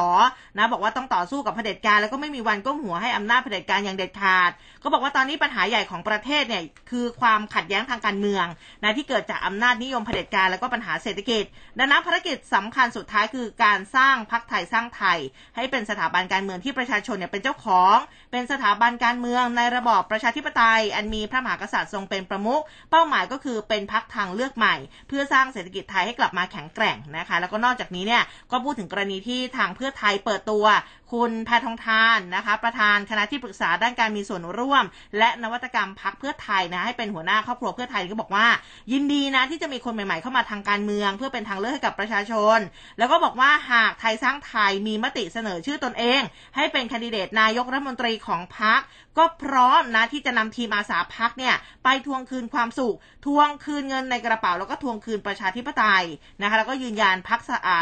[0.56, 4.50] นะบอกว่าต้องต่อสู้กับเผด็จการแล้วก็ไม่มีวันก้มหัวให้อำนาจเผด็จการอย่างเด็ดขาด
[4.82, 8.46] ก็บอกว่าตอนนี้ปัญหาใหญ่ของประเทศเนี่ยคือความขัดแย้งทางการเมือง
[8.82, 11.44] นะที่เกิดจากอำนาจนิยมเผด็จการแล้วก็ปัญหาเศรษฐกิจ
[11.78, 15.18] ดังนั้นภารกิจสำคัญสุดท้ายคือการสร้างพรรคไทยสร้างไทย
[15.56, 17.96] ให้เป็นสถาบันการเมืองที่ประชาชนเนี่ยเป็นเจ้าของ
[18.32, 24.76] เป็นสถาบันการเมืองในระบอบประชาธิปไตย อันมีพระมหากษัตริย์ทรงเป็นประมุขเป้าหมายก็คือเป็นพรรคทางเลือกใหม่
[25.08, 30.64] เพื่อสร้างเศรษฐกิจไทยให้กลับมาแข็งแกร่งนะคะ แล้วก็นอกจากนี้เนี่ยก็พูดถึงกรณีที่ทางเพื่อไทยเปิดตัว
[31.12, 34.84] คุณแพทองทานนะคะ ประธานคณะที่ปรึกษาด้านการมีส่วนร่วม
[35.18, 38.46] และนวัตกรรมพักเพื่อไทยนะให้เป็นหัวหน้าครอบครัวเพื่อไทยก็บอกว่า
[38.92, 42.58] ยินดีนะที่จะมีคนใหม่ๆเข้ามาทางการเมือง เพื่อเป็นทางเลือกให้กับประชาชน
[42.98, 46.20] แล้วก็บอกว่าหากไทยสร้างไทยมีมติเสนอชื่อตนเอง
[46.56, 48.80] ให้เป็นแคนดิเดตนายกรัฐมนตรีของพรรค
[49.18, 51.54] ก็พร้อมนะที่จะนำทีมอาสาพักเนี่ย
[51.84, 56.04] ไปทวงคืนความสุข ทวงคืนเงินในกระเป๋า แล้วก็ทวงคืนประชาธิปไตย
[56.42, 57.40] นะคะแล้วก็ยืนยันพัก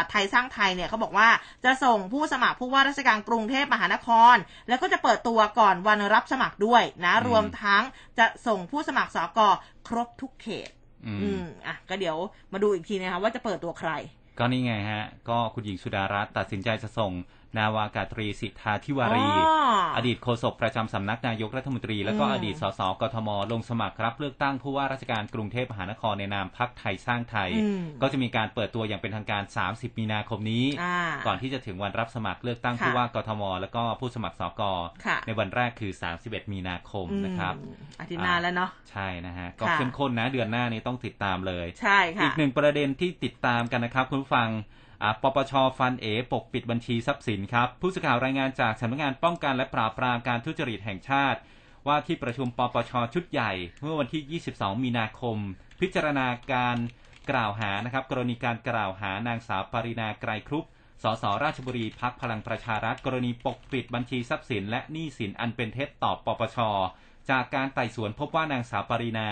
[0.09, 1.29] ไทยสร้างไทยเนี่ยเขาบอกว่า
[1.65, 4.35] จะส่งผู้สมัครผู้ว่าราชการกรุงเทพมหานคร
[4.67, 7.83] แล้วก็จะเปิดตัวก่อนวันรับสมัครด้วยนะอืมรวมทั้ง
[8.19, 9.39] จะส่งผู้สมัครสก
[9.87, 10.69] ครบทุกเขต
[11.05, 12.17] อืมอืมอะก็เดี๋ยว
[12.53, 13.91] มาดูอีกทีนะคะว่าจะเปิดตัวใคร
[14.37, 17.11] ก็นี่ไงฮะ ก็คุณหญิงสุดารัตน์ตัดสินใจจะส่ง
[17.57, 34.61] นาวากาตรีสิทธาธิวารีอ๋ออดีตโฆษกประจำสำนักนายกรัฐมนตรี แล้วก็อืมอดีตสสกทม ลงสมัครรับเลือกตั้งผู้ว่าราชการกรุงเทพมหานครในนามพักไทยสร้างไทยอืมก็จะมีการเปิดตัวอย่างเป็นทางการ 30 มีนาคมนี้อ่าก่อนที่จะถึงวันรับสมัครเลือกตั้งค่ะผู้ว่ากทม แล้วก็ผู้สมัครสก
[35.05, 35.91] ค่ะในวันแรกคือ
[36.23, 44.78] 31 มีนาคมนะครับอืมอาทิตย์หน้าแล้วเนาะใช่นะฮะก็ค่ะเข้มข้นนะเดือนหน้านี้ต้องติดตามเลย ใช่ค่ะอีกหนึ่งประเด็นที่ติดตามกันนะครับคุณผู้ฟังอ่า
[45.21, 51.39] ปปชฟันเอปกปิดบัญชีทรัพย์สินครับ ผู้สื่อข่าวรายงานจากสำนักงานป้องกันและปราบปรามการทุจริตแห่งชาติ
[51.87, 55.37] ว่าที่ประชุมปปชชุดใหญ่ เมื่อวันที่ 22 มีนาคม
[55.81, 56.77] พิจารณาการ
[57.31, 60.65] กล่าวหานะครับ กรณีการกล่าวหานางสาวปรินาไกรครุป
[61.03, 66.57] สสราชบุรีพักพลังประชารัฐกรณีปกปิดบัญชีทรัพย์สิน และหนี้สินอันเป็นเท็จต่อปปช
[67.29, 69.29] จากการไต่สวนพบว่านางสาวปรินา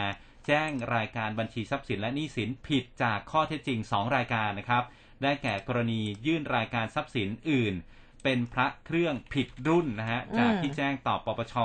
[0.48, 4.84] แจ้งรายการบัญชีทรัพย์สินและหนี้สินผิดจากข้อเท็จจริง 2 รายการนะครับ
[5.24, 7.74] ได้แก่กรณียื่นรายการทรัพย์สินอื่น
[8.24, 11.56] เป็นพระเครื่องผิดรุ่นนะฮะอืมจากที่แจ้งต่อปปช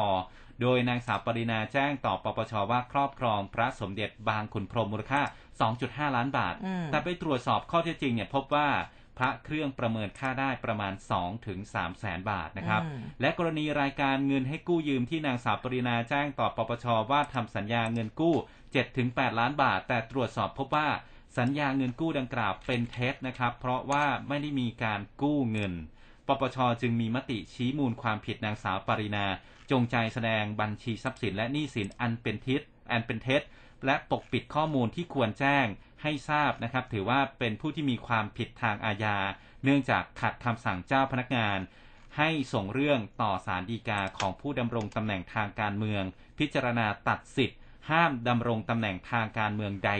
[0.60, 5.22] โดยนางสาวปรินาแจ้งต่อปปชว่าครอบครองพระสมเด็จบางขุนพรหมมูลค่า
[5.68, 8.68] 2.5 ล้านบาทอืมแต่ไปตรวจสอบข้อเท็จจริงเนี่ยพบว่า
[9.18, 18.34] พระเครื่องประเมินค่าได้ประมาณ2ถึง3แสนบาทนะครับอืมและกรณีรายการเงินให้กู้ยืมที่นางสาวปรินาแจ้งต่อปปชว่าทำสัญญาเงินกู้
[18.86, 20.88] 7-8 ล้านบาท แต่ตรวจสอบพบว่า
[21.38, 25.72] สัญญาเงินกู้ดังกล่าวเป็นเท็จนะครับ เพราะว่าไม่ได้มีการกู้เงิน
[26.26, 29.26] ปปชจึงมีมติชี้มูลความผิดนางสาวปรินา
[29.70, 33.42] จงใจแสดงบัญชีทรัพย์สินและหนี้สินอันเป็นเท็จอันเป็นเท็จ
[33.86, 35.66] และปกปิดข้อมูลที่ควรแจ้ง
[36.02, 39.18] ให้ทราบนะครับ ถือว่าเป็นผู้ที่มีความผิดทางอาญา
[39.64, 41.58] เนื่องจากขัดคำสั่งเจ้าพนักงาน
[42.18, 46.04] ให้ส่งเรื่องต่อสารดีกาของผู้ดำรงตำแหน่งทางการเมือง
[46.38, 47.56] พิจารณาตัดสิทธิ
[47.90, 49.90] ห้ามดำรงตำแหน่งทางการเมืองใด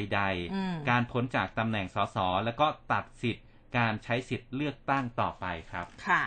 [0.55, 3.47] อืมๆการพ้นจากตำแหน่งสสแล้วก็ตัดสิทธิ์
[3.79, 6.23] การใช้สิทธิ์เลือกตั้งต่อไปครับ ค่ะ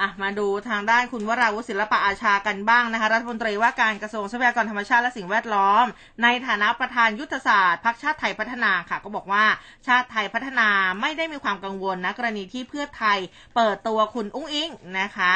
[0.00, 5.84] อะมาดูทางด้านคุณวราวุฒิศิลปะอาชากันบ้างนะคะ รัฐมนตรีว่าการกระทรวงทรัพยากรธรรมชาติและสิ่งแวดล้อม
[6.22, 9.44] ในฐานะประธานยุทธศาสตร์พรรคชาติไทยพัฒนาค่ะ ก็บอกว่า
[9.86, 10.68] ชาติไทยพัฒนา
[11.00, 13.18] ไม่ได้มีความกังวลนะกรณีที่เพื่อไทย
[13.56, 14.70] เปิดตัวคุณอุ้งอิง
[15.00, 15.34] นะคะ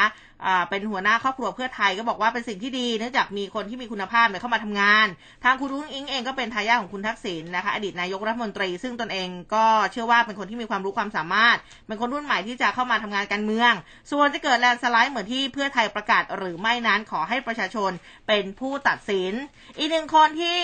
[0.69, 5.07] เป็นหัวหน้าครอบครัวเพื่อไทยก็บอกว่าเป็นสิ่งที่ดีเนื่องจากมีคนที่มีคุณภาพเนี่ยเข้ามาทำงาน
[5.43, 11.57] ทางคุณอุ้งอิงเองก็เป็นทายาทของคุณทักษิณนะคะ อดีตนายกรัฐมนตรี ซึ่งตนเองก็เชื่อว่าเป็นคนที่มีความรู้ความสามารถ
[11.87, 13.71] เป็นคนรุ่นใหม่ที่จะเข้ามาทำงานการเมือง
[14.11, 17.91] ส่วนวนจะเกิดแลนสไลด์เหมือนที่เพื่อไทยประกาศหรือไม่นั้นขอให้ประชาชน
[18.27, 19.33] เป็นผู้ตัดสิน
[19.77, 20.57] อีกหนึ่งคนที่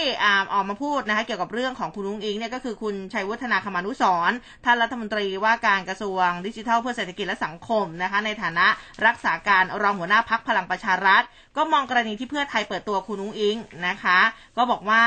[0.54, 8.68] ออกมาพูดนะคะเกี่ยวกับเรื่องของคุณลุงอิงเนี่ยก็คือคุณชัยวุฒนาคมานุสรณ์ท่านรัฐมนตรีว่าการกระทรวงดิจิทัลเพื่อเศรษฐกิจและสังคมนะคะในฐานะ
[9.06, 11.24] รักษาการรองหัวหน้าพักพลังประชารัฐ
[11.58, 14.20] ก็มองกรณีที่เพื่อไทยเปิดตัวคุณนุ้งอิงนะคะ
[14.58, 15.04] ก็บอกว่า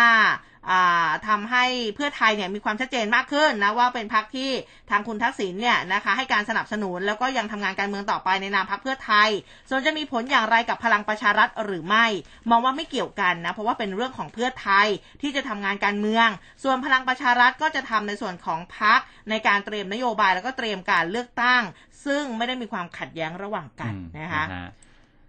[0.71, 4.51] อ่าทำให้เพื่อไทยเนี่ยมีความชัดเจนมากขึ้นนะว่าเป็นพักที่
[4.91, 9.29] ทางคุณทักษิณเนี่ยนะคะให้การสนับสนุนแล้วก็ยังทำงานการเมืองต่อไปในนามพักเพื่อไทย
[9.71, 12.07] ส่วนจะมีผลอย่างไรกับพลังประชารัฐหรือไม่
[12.51, 14.87] มองว่าไม่เกี่ยวกันนะเพราะว่าเป็นเรื่องของเพื่อไทย
[15.23, 16.29] ที่จะทำงานการเมือง
[16.63, 19.01] ส่วนพลังประชารัฐก็จะทำในส่วนของพัก
[19.31, 21.63] ในการเตรียมนโยบายแล้วก็เตรียมการเลือกตั้ง
[22.07, 24.45] ซึ่งไม่ได้มีความขัดแย้งระหว่างกันนะคะ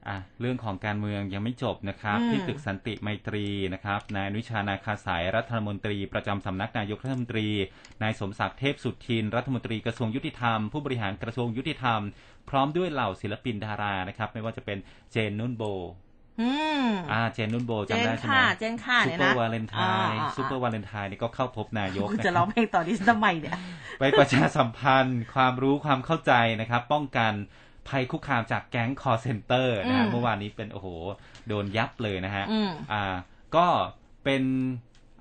[0.10, 7.48] อะเรื่องของการเมืองยังไม่จบนะครับอืมที่ตึกสันติไมตรีนะครับนายอนุชานาคาสายรัฐมนตรีประจำสำนักนายกรัฐมนตรี
[8.04, 12.02] นายสมศักดิ์เทพสุทิน รัฐมนตรีกระทรวงยุติธรรม ผู้บริหารกระทรวงยุติธรรม
[12.50, 14.78] พร้อมด้วยเหล่าศิลปินดารานะครับ ไม่ว่าจะเป็น
[15.12, 15.64] เจนนุ่นโบ
[16.42, 16.50] อื
[16.84, 19.78] มอ่าเจนนุ่นโบเจจำนได้ใช่ไหมค่ะเจนค่ะซูเนี่ยเปอนะร์วาเลนไท
[20.12, 23.58] น์อ่าซูเปอร์วาเลนไทน์นี่ก็เข้าพบนายกคุณนะจะคร้รัอบงเพลงต่อดิฉันทำไมเนี่ย
[24.00, 27.34] ไปประชาสัมพันธ์ ความรู้ความเข้าใจนะครับ ป้องกัน
[27.90, 30.88] ภัยคุกคามจากแก๊งคอร์เซนเตอร์นะฮะอืมเมื่อวานนี้เป็นโอ้โห
[31.48, 33.16] โดนยับเลยนะฮะอืมอ่า
[33.56, 33.68] ก็
[34.24, 34.44] เป็น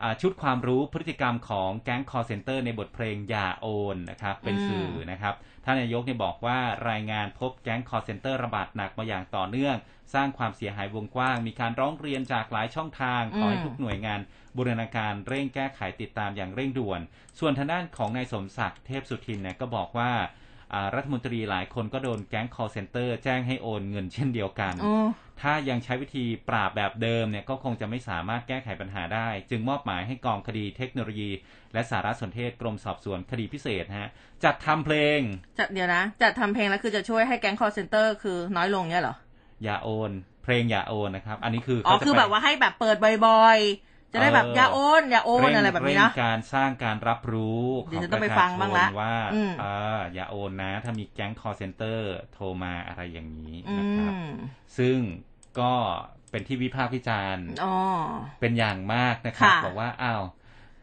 [0.03, 5.35] อ่าชุดความรู้พฤติกรรมของแก๊งคอร์เซนเตอร์ในบทเพลงอย่าโอนนะครับเป็นอืมสื่อนะครับ
[5.65, 6.59] ท่านนายกเนี่ยบอกว่า
[6.91, 9.77] รายงานพบแก๊ง call center ระบาดหนักมาอย่างต่อเนื่อง
[10.15, 14.21] สร้างความเสียหายวงกว้าง มีการร้องเรียนจากหลายช่องทางขอให้ทุกหน่วยงาน
[14.57, 17.01] บูรณาการเร่งแก้ไขติดตามอย่างเร่งด่วน
[17.39, 20.23] ส่วนทางด้านของนายสมศักดิ์เทพสุทินเนี่ยก็บอกว่าอ่า
[20.95, 24.95] รัฐมนตรีหลายคนก็โดนแก๊ง call center แจ้งให้โอนเงินเช่นเดียวกันโอ้
[25.43, 31.31] ถ้ายังใช้วิธีปราบแบบเดิมเนี่ยก็คงจะไม่สามารถแก้ไขปัญหาได้ จึงมอบหมายให้กองคดีเทคโนโลยี
[31.73, 34.11] และสารสนเทศกรมสอบสวนคดีพิเศษฮะ
[34.45, 35.21] จัดทำเพลง
[35.59, 39.17] จะเดี๋ยวนะ จัดทำเพลงแล้วคือจะช่วยให้แก๊งคอร์เซนเตอร์คือน้อยลงเนี่ยเหรอ
[39.65, 40.11] อย่าโอน
[40.45, 42.97] เพลงอย่าโอนนะครับ อันนี้คืออ๋อเขาจะคือไปแบบว่าให้แบบเปิด
[43.27, 51.99] บ่อยๆ จะได้แบบเอออย่าโอนอย่าโอนเร่งอะไรแบบนี้เร่นะงการสร้างการรับรู้เดี๋ยวขฉันต้องไปประชฟังบ้างละชนว่าอืมอ่าอย่าโอนนะ ถ้ามีแก๊ง call center
[52.33, 54.33] โทรมาอะไรอย่างนี้อืนะครับม
[54.79, 54.99] ซึ่ง
[55.61, 55.73] ก็
[56.31, 57.75] เป็นที่วิพากษ์วิจารณ์อ๋อ
[58.41, 60.25] เป็นอย่างมากนะครับค่ะบอกว่าอ้าว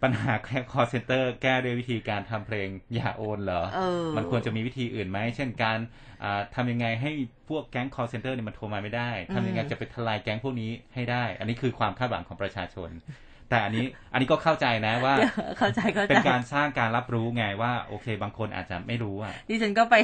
[0.03, 5.79] ปัญหาแค่ call center แก้ด้วยวิธีการทำเพลงอย่าโอนเหรอเออมันควรจะมีวิธีอื่นไหม เช่นการ
[6.23, 7.11] อ่าทำยังไงให้
[7.49, 12.89] พวกแก๊ง call center เนี่ยมันโทรมาไม่ได้ทำยังไงอืมจะไปทลายแก๊งพวกนี้ให้ได้ อันนี้คือความคาดหวังของประชาชน
[13.49, 19.95] แต่อันนี้อันนี้ก็เข้าใจนะว่าเดี๋ยวเข้าใจเข้าเป็ใจนการสร้างการรับรู้ไงว่าโอเค บางคนอาจจะไม่รู้อะดิฉันก็ไป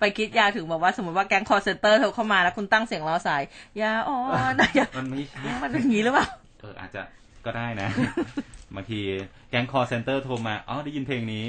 [0.00, 3.42] ไปคิดยาวถึงบอกว่าสมมติว่าแก๊งคอร์เซนเตอร์โทรเข้ามาแล้วคุณตั้งเสียงรอสาย
[3.78, 4.10] อย่าโอ
[4.52, 6.26] นอย่ามันไม่ใช่มันเป็นอย่างนี้หรือเปล่า
[6.60, 7.02] เอออาจจะ
[7.46, 7.88] ก็ได้นะ
[8.74, 9.00] บางที
[9.50, 11.44] แก๊ง call center โทรมาอ๋อได้ยินเพลงนี้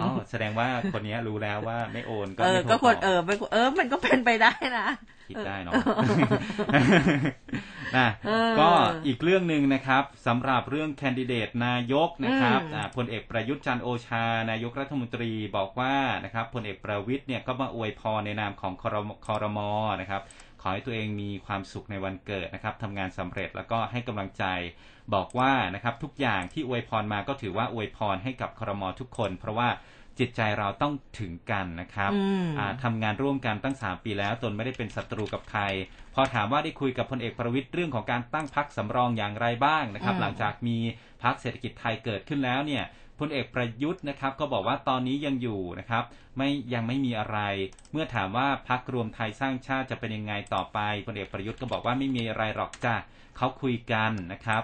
[0.00, 4.88] อ๋อแสดงว่าคนนี้รู้แล้วว่าไม่โอนก็เออไม่โทรก็ควรต่เออไม่เออ มันก็เป็นไปได้นะ
[5.28, 5.72] คิดได้เนาะ
[6.72, 7.04] เออ
[7.96, 8.68] นะเออก็
[9.06, 19.70] อีกเรื่องหนึ่งนะครับสำหรับเรื่องแคนดิเดตนายกนะครับอืมอ่าพลเอกประยุทธ์จันทร์โอชา นายกรัฐมนตรีบอกว่านะครับพลเอกประวิทย์เนี่ยก็มาอวยพรในนามของคอรมคอรมอ
[20.00, 24.44] นะครับข อให้ตัวเองมีความสุขในวันเกิดนะครับทำงานสำเร็จแล้วก็ให้กำลังใจ
[25.14, 29.68] บอกว่านะครับทุกอย่างที่อวยพรมาก็ถือว่าอวยพรให้กับคอรมอทุกคน เพราะว่า
[30.18, 35.62] จิตใจเราต้องถึงกันนะครับอืมอ่าทำงานร่วมกันตั้ง3ปีแล้ว ตนไม่ได้เป็นศัตรูกับใคร
[36.14, 40.76] พอถามว่าได้คุยกับพลเอกประวิตยเรื่องของการตั้งพักสำรองอย่างไรบ้างนะครับอืมหลังจากมี
[41.22, 42.84] พักเศรษฐกิจไทยเกิดขึ้นแล้วเนี่ย
[43.18, 46.04] พลเอกประยุทธ์นะครับ ก็บอกว่าตอนนี้ยังอยู่นะครับ
[46.36, 47.38] ไม่ยังไม่มีอะไร
[47.92, 52.94] เมื่อถามว่าพักรวมไทยสร้างชาติจะเป็นยังไงต่อไปพลเอกประยุทธ์ก็บอกว่าไม่มีอะไรหรอกจ้ะ
[53.36, 54.62] เขาคุยกันนะครับ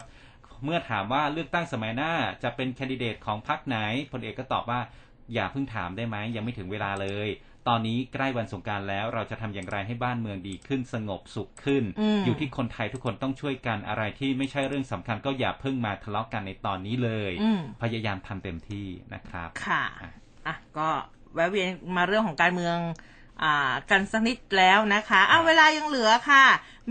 [0.64, 3.76] เมื่อถามว่าเลือกตั้งสมัยหน้าจะเป็นแคนดิเดตของพรรคไหน
[4.12, 4.80] พลเอกก็ตอบว่า
[5.34, 7.28] อย่าเพิ่งถามได้ไหมยังไม่ถึงเวลาเลย
[7.68, 20.10] ตอนนี้ใกล้วันสงกรารแล้วเราจะทำอย่างไรให้บ้านเมืองดีขึ้นสงบสุขขึ้นอืมอยู่ที่คนไทยทุกคนต้องช่วยกันอะไรที่ไม่ใช่เรื่องสำคัญก็อย่าเพิ่งมาทะเลาะกันในตอนนี้เลยอืมพยายามทำเต็มที่นะครับค่ะอะ
[20.46, 20.88] อะก็
[21.34, 23.13] แวะเวียนมาเรื่องของการเมืองอ่า
[23.90, 26.46] กันสักนิดแล้วนะคะอ้าวเวลายังเหลือค่ะ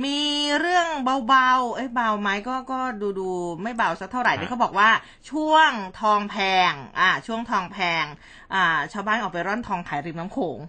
[0.05, 0.19] มี
[0.59, 0.87] เรื่อง
[1.27, 3.29] เบาๆ เอ้ยเบาไหมก็ก็ดูดู
[3.61, 4.89] ไม่เบาสักเท่าไหร่ที่เขาบอกว่า
[5.31, 5.71] ช่วง
[6.01, 6.35] ทองแพ
[6.69, 8.05] ง อ่า ช่วงทองแพง
[8.53, 10.59] อ่า ชาวบ้านออกไปร่อนทองขายริมน้ำโขง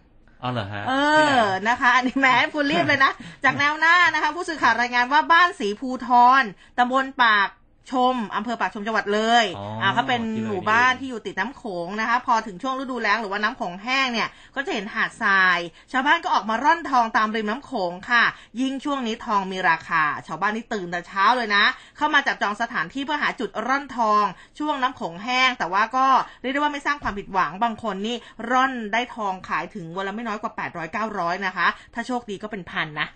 [0.42, 3.12] อ๋อเหรอฮะเอที่ไหนอนะคะ อันนี้แหม้พูดรีบเลยนะ
[3.44, 6.08] จากแนวหน้านะคะ ผู้สื่อข่าวรายงานว่าบ้านสีภูท
[6.40, 6.42] ร
[6.78, 7.48] ตำบลปาก
[7.92, 15.58] ชมอำเภอปากชมจังหวัดเลยอ๋ออ่าเขาเป็นที่เลยหมู่บ้านนี่เองที่อยู่ติดน้ำโขงนะคะ พอถึงช่วงฤดูแล้งหรือว่าน้ำโขงแห้งเนี่ย ก็จะเห็นหาดทราย
[15.92, 18.24] ชาวบ้านก็ออกมาร่อนทองตามริมน้ำโขงค่ะ
[18.60, 21.64] ยิ่งช่วงนี้ทองมีราคา ชาวบ้านนี่ตื่นแต่เช้าเลยนะ
[21.96, 24.24] เข้ามาจับจองสถานที่เพื่อหาจุดร่อนทอง
[24.58, 26.06] ช่วงน้ำโขงแห้ง แต่ว่าก็
[26.40, 28.16] เรียกได้ว่าไม่สร้างความผิดหวังบางคนนี่
[28.50, 33.08] ร่อนได้ทองขายถึงวันละไม่น้อยกว่า 800 900นะคะ ถ้าโชคดีก็เป็นพันนะ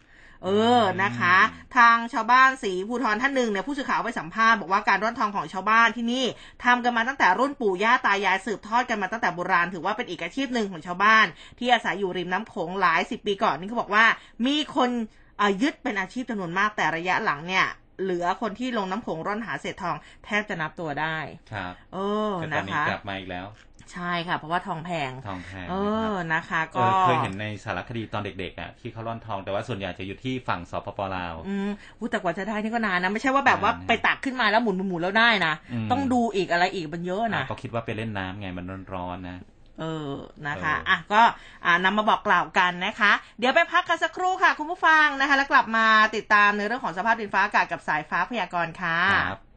[0.45, 0.49] เอ
[0.81, 1.37] อนะคะ
[1.77, 6.25] ทางชาวบ้านสีภูทรท่านหนึ่งเนี่ยผู้สื่อข่าวไปสัมภาษณ์บอกว่าการร่อนทองของชาวบ้านที่นี่
[6.65, 11.27] ทำกันมาตั้งแต่รุ่นปู่ย่าตายายสืบทอดกันมาตั้งแต่โบราณถือว่าเป็นอีกอาชีพหนึ่งของชาวบ้าน
[11.59, 14.05] ที่อาศัยอยู่ริมน้ำโขงหลายสิบปีก่อนนี่เขาบอกว่า
[14.47, 14.91] มีคน
[15.39, 17.67] เอ่อยึดเป็นอาชีพจำนวนมากแต่ระยะหลังเนี่ย
[18.03, 21.17] เหลือคนที่ลงน้ำโขงร่อนหาเศษทองแทบจะนับตัวได้
[21.53, 21.99] ครับ เอ
[22.31, 23.47] อแต่ตอนะนนี้คะกลับมาอีกแล้ว
[23.93, 38.65] ใช่ค่ะ เพราะว่าทองแพงทองแพงเอนะครับอนะคะ ก็เออเคยเห็นในสารคดีตอนเด็กๆอะที่เขาร่อนทองแต่ว่าส่วนใหญ่จะอยู่ที่ฝั่งสปปลาวอืมอู้แต่กว่าจะได้นี่ก็นานนะไม่ใช่ว่าแบบว่านานนะไปตักขึ้นมาแล้วหมุนหมุนๆแล้วได้นะอืมต้องดูอีกอะไรอีกมันเยอะนะอะก็คิดว่าไปเล่นน้ำไงมัน
[38.95, 39.39] ร้อนๆนะ
[39.81, 40.11] เออ
[40.47, 41.23] นะคะเอออ่อะ ก็
[41.65, 45.87] อ่านำมาบอกกล่าวกันนะคะ เดี๋ยวไปพักกันสักครู่ค่ะ คุณผู้ฟังนะคะ แล้วกลับมา
[46.17, 49.48] ติดตามในเรื่องของสภาพดินฟ้าอากาศกับสายฟ้าพยากรณ์ค่ะครับ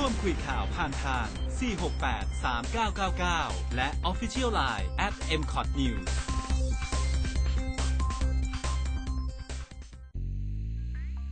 [0.00, 1.26] ร่วมคุยข่าวผ่านทาง
[1.86, 2.34] 468
[3.08, 6.10] 3999 และ Official Line at mcot news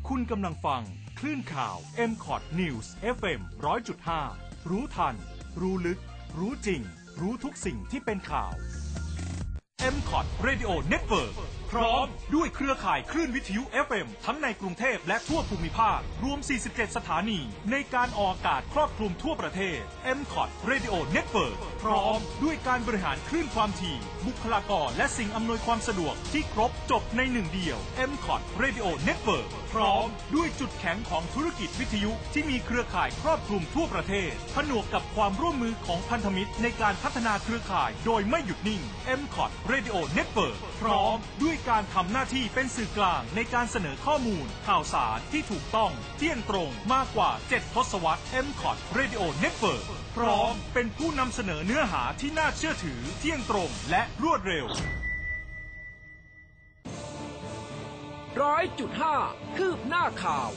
[0.09, 0.83] คุณกำลังฟัง
[1.19, 1.77] คลื่นข่าว
[2.11, 2.87] m c o t News
[3.17, 3.41] FM
[4.05, 5.14] 100.5 รู้ทัน
[5.61, 5.99] รู้ลึก
[6.39, 6.81] รู้จริง
[7.21, 8.53] รู้ทุกสิ่งที่เป็นข่าว
[9.95, 11.35] m c o t Radio Network
[11.73, 16.39] พร้อมด้วยเครือข่ายคลื่นวิทยุ FM ทั้งในกรุงเทพและทั่วภูมิภาค รวม
[16.69, 17.41] 47 สถานี
[17.71, 19.79] ในการออกอากาศครอบคลุมทั่วประเทศ
[20.19, 23.97] m c o t Radio Network พร้อมด้วยการบริหารคลื่นความถี่
[24.27, 27.79] บุคลากรและสิ่งอำนวยความสะดวกที่ครบจบในหนึ่งเดียว
[28.11, 38.83] m c o t Radio Network พร้อมด้วยจุดแข็งของธุรกิจวิทยุที่มีเครือข่ายครอบคลุมทั่วประเทศ ผนวกกับความร่วมมือของพันธมิตรในการพัฒนาเครือข่ายโดยไม่หยุดนิ่ง
[39.21, 48.79] m c o t Radio Network พร้อมด้วยการทำหน้าที่เป็นสื่อกลางในการเสนอข้อมูล ข่าวสารที่ถูกต้อง เที่ยงตรงมากกว่า 7 ทศวรรษ m c o t
[48.99, 49.85] Radio Network
[50.17, 54.67] พร้อมเป็นผู้นำเสนอเนื้อหาที่น่าเชื่อถือ เที่ยงตรงและรวดเร็ว
[58.43, 59.17] ร้อยจุดห้า
[59.57, 60.51] คืบหน้าข่าว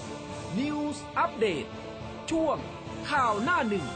[0.60, 1.66] News อัปเดต
[2.32, 2.58] ช่วง
[3.12, 3.88] ข่าวหน้าหนึ่ง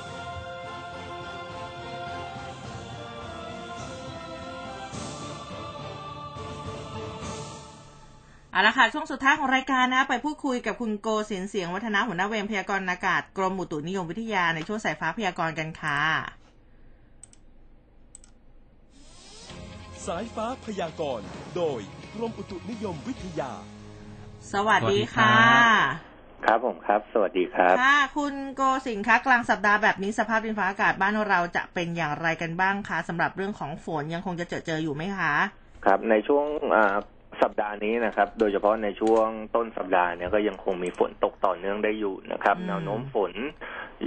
[8.53, 16.01] เอาละค่ะ ช่วงสุดท้ายของรายการนะคะไปพูดคุยกับคุณโกศินเสียงวัฒนาหัวหน้าเวรพยากรณ์อากาศกรมอุตุนิยมวิทยาในช่วงสายฟ้าพยากรณ์กันค่ะ
[20.05, 21.79] สายฟ้าพยากรณ์โดย
[22.13, 23.51] กรมอุตุนิยมวิทยา
[24.51, 25.35] สวัสดีค่ะ
[26.45, 35.33] ครับผมครับ สวัสดีครับค่ะคุณโกสินคะกลางสัปดาห์แบบนี้สภาพดินฟ้าอากาศบ้านเราจะเป็นอย่างไรกันบ้างคะสำหรับเรื่องของฝนยังคงจะเจอเจออยู่ไหมคะ
[35.85, 36.45] ครับในช่วง
[36.75, 36.95] อ่า
[37.41, 43.33] สัปดาห์นี้นะครับ โดยเฉพาะในช่วงต้นสัปดาห์เนี่ยก็ยังคงมีฝนตกต่อเนื่องได้อยู่นะครับอืมแนวโน้มฝน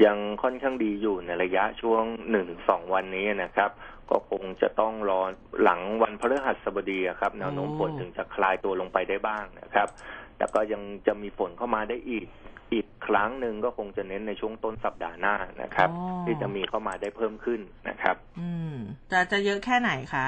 [0.05, 3.70] ยังค่อนข้างดีอยู่ในระยะช่วงหนึ่งถึงสองวันนี้นะครับ
[4.11, 5.20] ก็คงจะต้องรอ
[5.62, 9.89] หลังวันพฤหัสบดีอะครับ แนวโน้มฝนถึงจะคลายตัวลงไปได้บ้างนะครับ
[10.37, 12.27] แต่ก็ยังจะมีฝนเข้ามาได้อีก
[12.72, 18.77] อีกครั้งหนึ่งก็คงจะเน้นในช่วงต้นสัปดาห์หน้านะครับอ๋อที่จะมีเข้ามาได้เพิ่มขึ้นนะครับ อืม
[19.12, 20.27] จะจะเยอะแค่ไหนคะ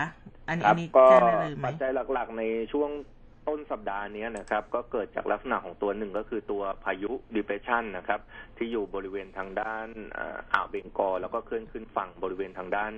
[0.48, 2.42] อันคอัรันบนี้ก็แจ้งได้เลยไหมปัจจัยหลักๆ ใน
[2.72, 2.90] ช่วง
[3.48, 8.20] ต้นสัปดาห์นี้นะครับ ก็เกิดจากลักษณะของตัวหนึ่งก็คือตัวพายุ depression นะครับ
[8.56, 9.88] ที่อยู่บริเวณทางด้าน
[10.18, 12.92] อ่าอ่าวเบงกอลแล้วก็เคลื่อนขึ้นฝั่งบริเวณทางด้าน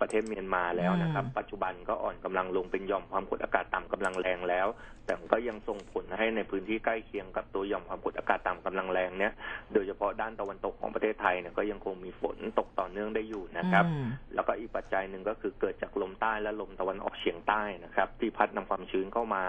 [0.00, 4.66] ประเทศเมียนมาแล้วนะครับ ปัจจุบันก็อ่อนกำลังลงเป็นหย่อมความกดอากาศต่ำกำลังแรงแล้ว
[5.04, 9.32] แต่มันก็ยังส่งผลให้ในพื้นที่ใกล้เคียงกับตัวหย่อมความกดอากาศต่ำกำลังแรงเนี้ย
[9.72, 19.42] โดยเฉพาะด้านตะวันตกของประเทศไทยเนี่ยก็ยังคงมีฝนตกต่อเนื่องได้อยู่นะครับอืมแล้วก็อีกปัจจัยหนึ่งก็คือเกิดจากลมใต้และลมตะวันออกเฉียงใต้นะครับ ที่พัดนำความชื้นเข้ามา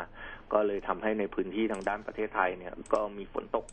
[0.53, 3.65] ก็เลยทำให้ในพื้นที่ทางด้านประเทศไทยเนี่ยก็มีฝนตก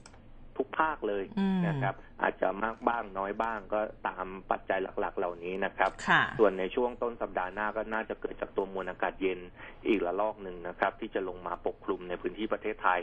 [0.57, 9.41] ทุกภาคเลยอืมนะครับ อาจจะมากบ้างน้อยบ้างก็ตามปัจจัยหลักๆ เหล่านี้นะครับค่ะส่วนในช่วงต้นสัปดาห์หน้าก็น่าจะเกิดจากตัวมวลอากาศเย็น
[9.89, 13.01] อีกระลอกหนึ่งนะครับ ที่จะลงมาปกคลุมในพื้นที่ประเทศไทย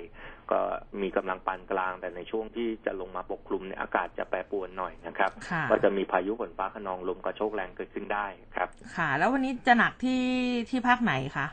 [0.52, 0.60] ก็
[1.02, 8.26] มีกำลังปานกลาง แต่ในช่วงที่จะลงมาปกคลุมเนี่ยอากาศจะแปรปรวนหน่อยนะครับค่ะก็จะมีพายุฝนฟ้าขนองลมกระโชกแรงเกิดขึ้นได้
[8.56, 10.24] ครับ ค่ะ แล้ววันนี้จะหนักที่
[10.70, 11.48] ที่ภาคไหนคะ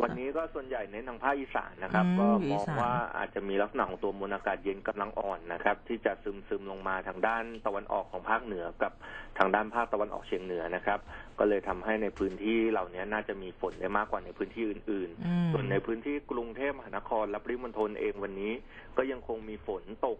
[0.00, 8.92] วันนี้ก็ส่วนใหญ่เน้นทางภาคอีสานนะครับอืมก็อีมองสานว่าอาจจะมีลักษณะของตัวมวลอากาศเย็นกำลังอ่อนนะครับ ที่จะซึมซึมๆลงมาทางด้านตะวันออกของภาคเหนือกับ
[9.38, 10.98] ทางด้านภาคตะวันออกเฉียงเหนือนะครับ
[11.38, 18.52] ก็เลยทำให้ในพื้นที่เหล่านี้น่าจะมีฝนได้มากกว่าในพื้นที่อื่นๆอืมส่วนในพื้นที่กรุงเทพมหานครและปริมณฑลเองวันนี้
[18.96, 20.18] ก็ยังคงมีฝนตก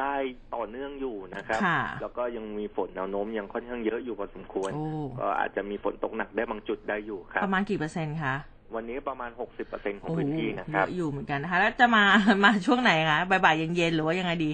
[0.00, 0.16] ได้
[0.54, 4.84] ต่อเนื่องอยู่นะครับค่ะแล้วก็ยังมีฝนแนวโน้มยังค่อนข้างเยอะอยู่พอสมควรโอ้
[5.20, 8.34] ก็อาจจะมีฝนตกหนักได้บางจุดได้อยู่ครัปบระมาณกี่เปอร์เซ็นต์คะ
[8.76, 9.30] วันนี้ประมาณ
[9.66, 12.04] 60%ของโอ้พื้นที่นะครัเยบอะอยู่เหมือนกันนะคะ แล้วจะมา
[12.44, 14.52] มาช่วงไหนคะบ่ายๆเย็นๆหรือว่ายังไงดี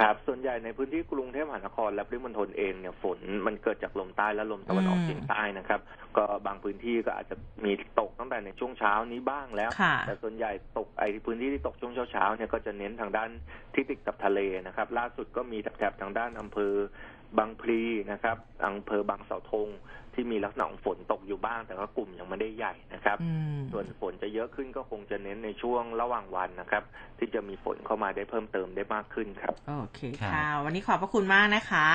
[0.00, 5.80] ครับ ส่วนใหญ่ในพื้นที่กรุงเทพมหานครและปริมณฑลเองเนี่ยฝนมันเกิดจากลมใต้และลมตะวันออกอืมเฉียงใต้นะครับ
[6.16, 13.30] ก็บางพื้นที่ก็อาจจะมีตกตั้งแต่ในช่วงเช้านี้บ้างแล้วค่ะแต่ส่วนใหญ่ตกไอ้พื้นที่ที่ตกช่วงเช้าๆเนี่ยก็จะเน้นทางด้าน
[13.74, 16.72] ที่ติดกับทะเลนะครับ ล่าสุดก็มีแถบๆทางด้านอำเภอ
[17.38, 19.68] บางพลีนะครับอำเภอบางเสาธง
[20.14, 26.82] ที่มีลักษณะของฝนตกอยู่บ้าง แต่ว่ากลุ่มยังไม่ได้ใหญ่นะครับอืมส่วนฝนจะเยอะขึ้นก็คงจะเน้นในช่วงระหว่างวันนะครับ
[27.18, 31.88] ที่จะมีฝนเข้ามาได้เพิ่มเติมได้มากขึ้นครับ โอเคครับค่ะ วันนี้ขอบพระคุณมากนะคะ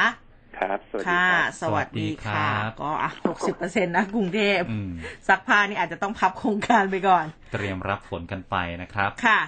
[0.59, 4.91] ครับสวัสดีค่ะครับสวัสดีค่ะสวัสดีครับก็อะหกสิบเปอร์เซ็นต์นะกรุงเทพอืม
[5.28, 9.39] ซักผ้านี่อาจจะต้องพับโครงการไปก่อน เตรียมรับฝนกันไปนะครับ ค่ะ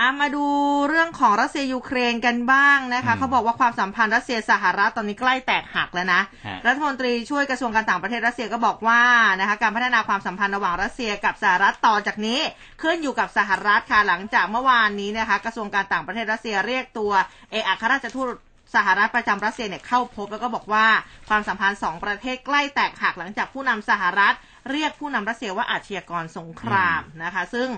[0.00, 0.44] อามาดู
[0.88, 9.02] เรื่องของรัสเซียยูเครนกันบ้างนะคะอืมเขาบอกว่าความสัมพันธ์รัสเซียสหรัฐตอนนี้ใกล้แตกหักแล้วนะฮะรัฐมนตรีช่วยกระทรวงการต่างประเทศรัสเซียก็บอกว่า
[9.40, 12.40] นะคะการพัฒนาความสัมพันธ์ระหว่างรัสเซียกับสหรัฐต่อจากนี้
[12.82, 17.12] ขึ้นอยู่กับสหรัฐค่ะหลังจากเมื่อวานนี้นะคะ กระทรวงการต่างประเทศรัสเซียเรียกตัว
[17.50, 18.28] เอกอัครราชทูต
[18.74, 20.86] สหรัฐประจำรัสเซียเนี่ยเข้าพบแล้วก็บอกว่า
[21.28, 24.34] ความสัมพันธ์สองประเทศใกล้แตกหักหลังจากผู้นำสหรัฐ
[24.70, 27.68] เรียกผู้นำรัสเซียว่าอาชญากรสงครามนะคะ ซึ่ง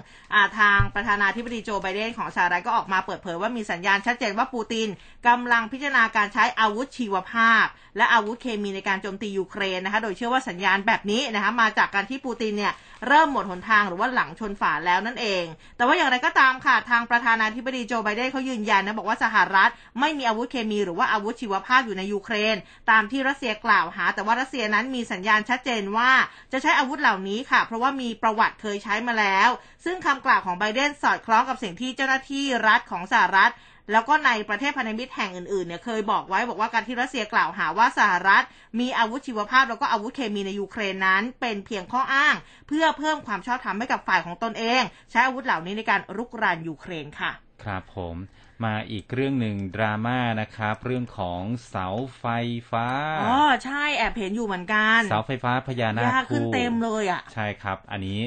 [0.40, 4.88] าทางประธานาธิบดีโจไบเดนของสหรัฐก็ออกมาเปิดเผยว่ามีสัญญาณชัดเจนว่าปูติน
[5.28, 7.64] กำลังพิจารณาการใช้อาวุธชีวภาพ
[7.96, 12.72] และอาวุธเคมีในการโจมตียูเครนนะคะ โดยเชื่อว่าสัญญาณแบบนี้นะคะมาจากการที่ปูตินเนี่ย
[13.08, 15.44] เริ่มหมดหนทางหรือว่าหลังชนฝาแล้วนั่นเอง
[15.76, 19.70] แต่ว่าอย่างไรก็ตามค่ะ ทางประธานาธิบดีโจไบเดนเขายืนยันนะ บอกว่าสหรัฐ
[20.00, 22.56] ไม่มีอาวุธเคมีหรือว่าอาวุธชีวภาพอยู่ในยูเครน
[22.90, 26.10] ตามที่รัสเซียกล่าวหา แต่ว่ารัสเซียนั้นมีสัญญาณชัดเจนว่า
[26.52, 29.48] จะใช้อาวุธเหล่านี้ค่ะ เพราะว่ามีประวัติเคยใช้มาแล้ว
[29.84, 33.52] ซึ่งคำกล่าวของไบเดนสอดคล้องกับสิ่งที่เจ้าหน้าที่รัฐของสหรัฐ
[33.92, 38.42] แล้วก็ในประเทศพันธมิตรแห่งอื่นๆเนี่ยเคยบอกไว้บอกว่าการที่รัสเซียกล่าวหาว่าสหรัฐ
[38.80, 42.34] มีอาวุธชีวภาพแล้วก็อาวุธเคมีในยูเครนนั้น เป็นเพียงข้ออ้าง
[42.68, 47.30] เพื่อเพิ่มความชอบธรรมให้กับฝ่ายของตนเอง ใช้อาวุธเหล่านี้ในการรุกรานยูเครนค่ะ
[47.64, 48.16] ครับผม
[48.64, 51.86] มาอีกเรื่องหนึ่งดราม่านะครับ เรื่องของเสา
[52.18, 52.24] ไฟ
[52.70, 52.88] ฟ้า
[53.22, 58.20] อ๋อใช่แอบเห็นอยู่เหมือนกันเสาไฟฟ้าพญานาคยากขึ้นคู่เต็มเลยอะใช่ครับ อันนี้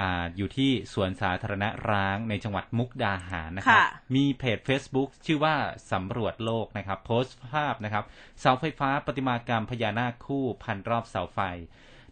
[0.00, 5.54] อ่าอยู่ที่สวนสาธารณะร้างในจังหวัดมุกดาหารนะครับค่ะมีเพจ Facebook ชื่อว่า
[5.92, 8.04] สำรวจโลกนะครับ โพสต์ภาพนะครับ
[8.40, 11.40] เสาไฟฟ้าประติมากรรมพญานาคคู่พันรอบเสาไฟ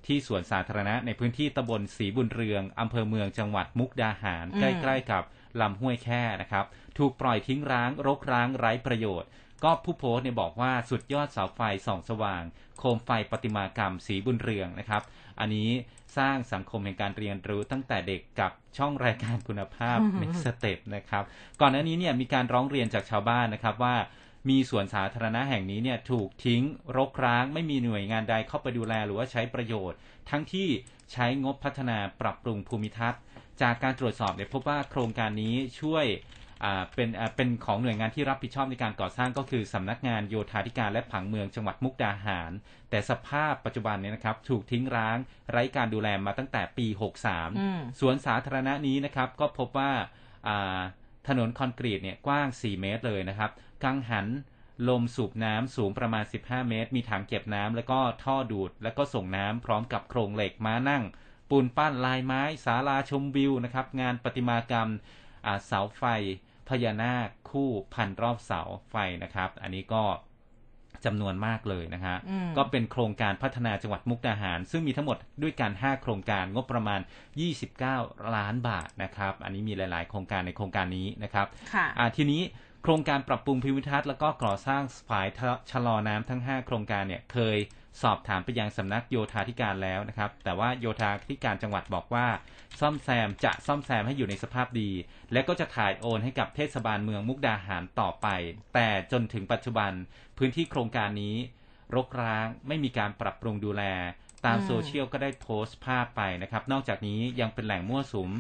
[0.07, 5.25] ที่สวนสาธารณะในพื้นที่ตำบลศรีบุญเรือง อำเภอเมืองจังหวัดมุกดาหารอืมใกล้ ๆ กับ
[5.61, 6.65] ลำห้วยแค่นะครับ
[6.99, 9.29] ถูกปล่อยทิ้งร้างรกร้างไร้ประโยชน์
[9.65, 12.43] ก็ผู้โพสต์เนี่ยบอกว่าสุดยอดเสาไฟส่องสว่าง
[12.79, 15.03] โคมไฟประติมากรรมสีบุญเรืองนะครับ
[15.41, 15.71] อันนี้
[16.19, 21.25] สร้างสังคมแห่งการเรียนรู้ตั้งแต่เด็กกับช่องรายการคุณภาพ Next Step นะครับ
[21.61, 23.97] ก่อนหน้านี้เนี่ยมีการร้องเรียนจากชาวบ้านนะครับว่า
[24.49, 26.63] มีสวนสาธารณะแห่งนี้เนี่ยถูกทิ้ง
[26.97, 29.99] รกร้าง ไม่มีหน่วยงานใดเข้าไปดูแลหรือว่าใช้ประโยชน์
[30.31, 30.69] ทั้งที่
[31.13, 33.21] ใช้งบพัฒนาปรับปรุงภูมิทัศน์
[33.63, 36.07] จากการตรวจสอบเนี่ยพบว่าโครงการนี้ช่วย
[36.65, 42.53] อ่าเป็นอ่าเป็นของหน่วยงานที่รับผิดชอบในการก่อสร้างก็คือสำนักงานโยธาธิการและผังเมืองจังหวัดมุกดาหาร
[42.91, 45.17] แต่สภาพปัจจุบันเนี่ยนะครับถูกทิ้งร้าง
[45.51, 49.93] ไร้การดูแลมาตั้งแต่ปีอืม63 สวนสาธารณะนี้นะครับก็พบว่า
[50.49, 50.79] อ่า
[51.29, 53.51] ถนนคอนกรีตเนี่ยกว้าง 4 เมตรเลยนะครับ
[53.85, 54.27] กังหัน
[54.89, 61.03] ลมสูบน้ำสูงประมาณ 15 เมตร มีถังเก็บน้ำแล้วก็ท่อดูด แล้วก็ส่งน้ำพร้อมกับโครงเหล็กม้านั่ง
[61.51, 64.91] ปูนปั้นลายไม้ศาลาชมวิวนะครับ งานประติมากรรม
[65.47, 66.05] อ่าเสาไฟ
[66.69, 70.05] พญานาคคู่พันรอบเสาไฟนะครับ อันนี้ก็
[71.05, 77.01] จำนวนมากเลยนะฮะอืมก็เป็นโครงการพัฒนาจังหวัดมุกดาหาร ซึ่งมีทั้งหมดด้วยกัน 5 โครงการงบประมาณ
[77.67, 82.43] 29 ล้านบาทนะครับ อันนี้มีหลาย ๆ โครงการในโครงการนี้นะครับค่ะอ่าทีนี้
[82.83, 85.29] โครงการปรับปรุงภูมิทัศน์แล้วก็ก่อสร้างฝาย
[85.71, 87.57] ชะลอน้ำทั้ง 5 โครงการเนี่ยเคย
[88.03, 92.27] สอบถามไปยังสำนักโยธาธิการแล้วนะครับ แต่ว่าโยธาธิการจังหวัดบอกว่า
[92.81, 94.91] ซ่อมแซมจะซ่อมแซมให้อยู่ในสภาพดี
[95.33, 98.27] และก็จะถ่ายโอนให้กับเทศบาลเมืองมุกดาหารต่อไป
[98.75, 99.93] แต่จนถึงปัจจุบัน
[100.39, 101.37] พื้นที่โครงการนี้
[101.95, 103.83] รกร้างไม่มีการปรับปรุงดูแล
[104.47, 108.31] ตามอืมโซเชียลก็ได้โพสต์ภาพไปนะครับ นอกจากนี้ยังเป็นแหล่งมั่วสุม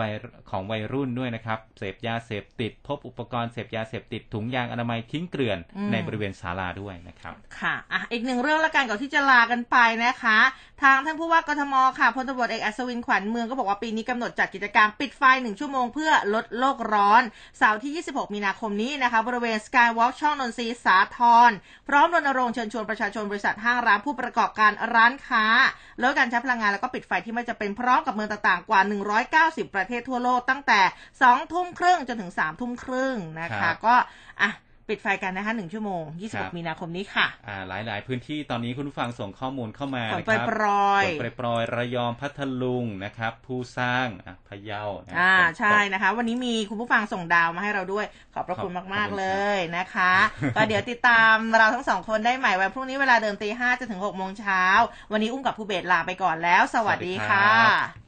[0.00, 0.12] วัย
[0.50, 10.38] ของวัยรุ่นด้วยนะครับ เสพยาเสพติด พบอุปกรณ์เสพยาเสพติดถุงยางอนามัยทิ้งเกลื่อนอืมในบริเวณศาลาด้วยนะครับ ค่ะอะอีกหนึ่งเรื่องละกันก่อนที่จะลากันไปนะคะ
[10.82, 17.22] ทางท่านผู้ว่ากทมค่ะพลตำรวจเอกอัศวินขวัญเมืองก็บอกว่าปีนี้กำหนดจัดกิจกรรมปิดไฟหนึ่งชั่วโมงเพื่อลดโลกร้อน
[17.58, 21.18] เสาร์ที่ 26 มีนาคมนี้นะคะบริเวณสกายวอล์กช่องนนทรีสาท
[21.48, 21.50] ร
[21.88, 25.44] พร้อมรณรงค์เชิญชวนประชาชนบริษัทห้างร้านผู้ประกอบการร้านค้า
[26.02, 28.80] ลดการใช้พลังงานแล้วก็ปิดไฟที่ไม่จะเป็นพร้อมกับเมืองต่างๆกว่า
[29.28, 30.80] 190ประเทศทั่วโลกตั้งแต่
[31.16, 33.94] 2ทุ่มครึ่งจนถึง3ทุ่มครึ่งนะครัคะบก็
[34.42, 34.52] อะ
[34.92, 36.02] ปิดไฟกันนะคะ1ชั่วโมง
[36.34, 49.26] ครับ26 มีนาคมนี้ค่ะ อ่า หลายๆพื้นที่ตอนนี้คุณผู้ฟังส่งข้อมูลเข้ามาฝนนะครัปล่อยๆฝนปล่อยๆระยองพัทลุงนะครับ ผู้สร้างอะพะเยานะอ่าฝนตกใช่นะคะ วันนี้มีคุณผู้ฟังส่งดาวมาให้เราด้วย ขอบพระคุณขอบมากขอบคุณๆเล
[49.56, 50.12] ยนะคะ
[50.56, 54.64] ก็เดี๋ยวติดตามเราทั้งสองคนได้ใหม่วันพรุ่งนี้เวลาเดิมตีห้าจนถึงหกโมงเช้า
[55.12, 58.07] วันนี้อุ้มกับผู้เบสลาไปก่อนแล้ว สวัสดีค่ะ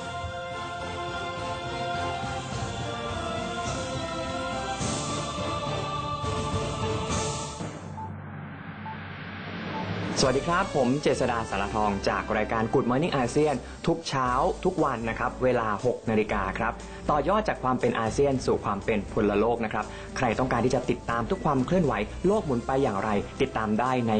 [10.19, 13.55] สวัสดีครับ ผมเจษดาสารทองจากรายการ Good Morning อาเซียน
[13.87, 14.29] ทุกเช้า
[14.65, 16.73] ทุกวันนะครับ เวลา 6 นาฬิกาครับ
[17.09, 19.85] ต่อยอดจากความเป็นอาเซียนสู่ความเป็นพลโลกนะครับ
[20.17, 21.93] ใครต้องการที่จะติดตามทุกความเคลื่อนไหว
[22.27, 23.09] โลกหมุนไปอย่างไร
[23.41, 24.13] ติดตามได้ใน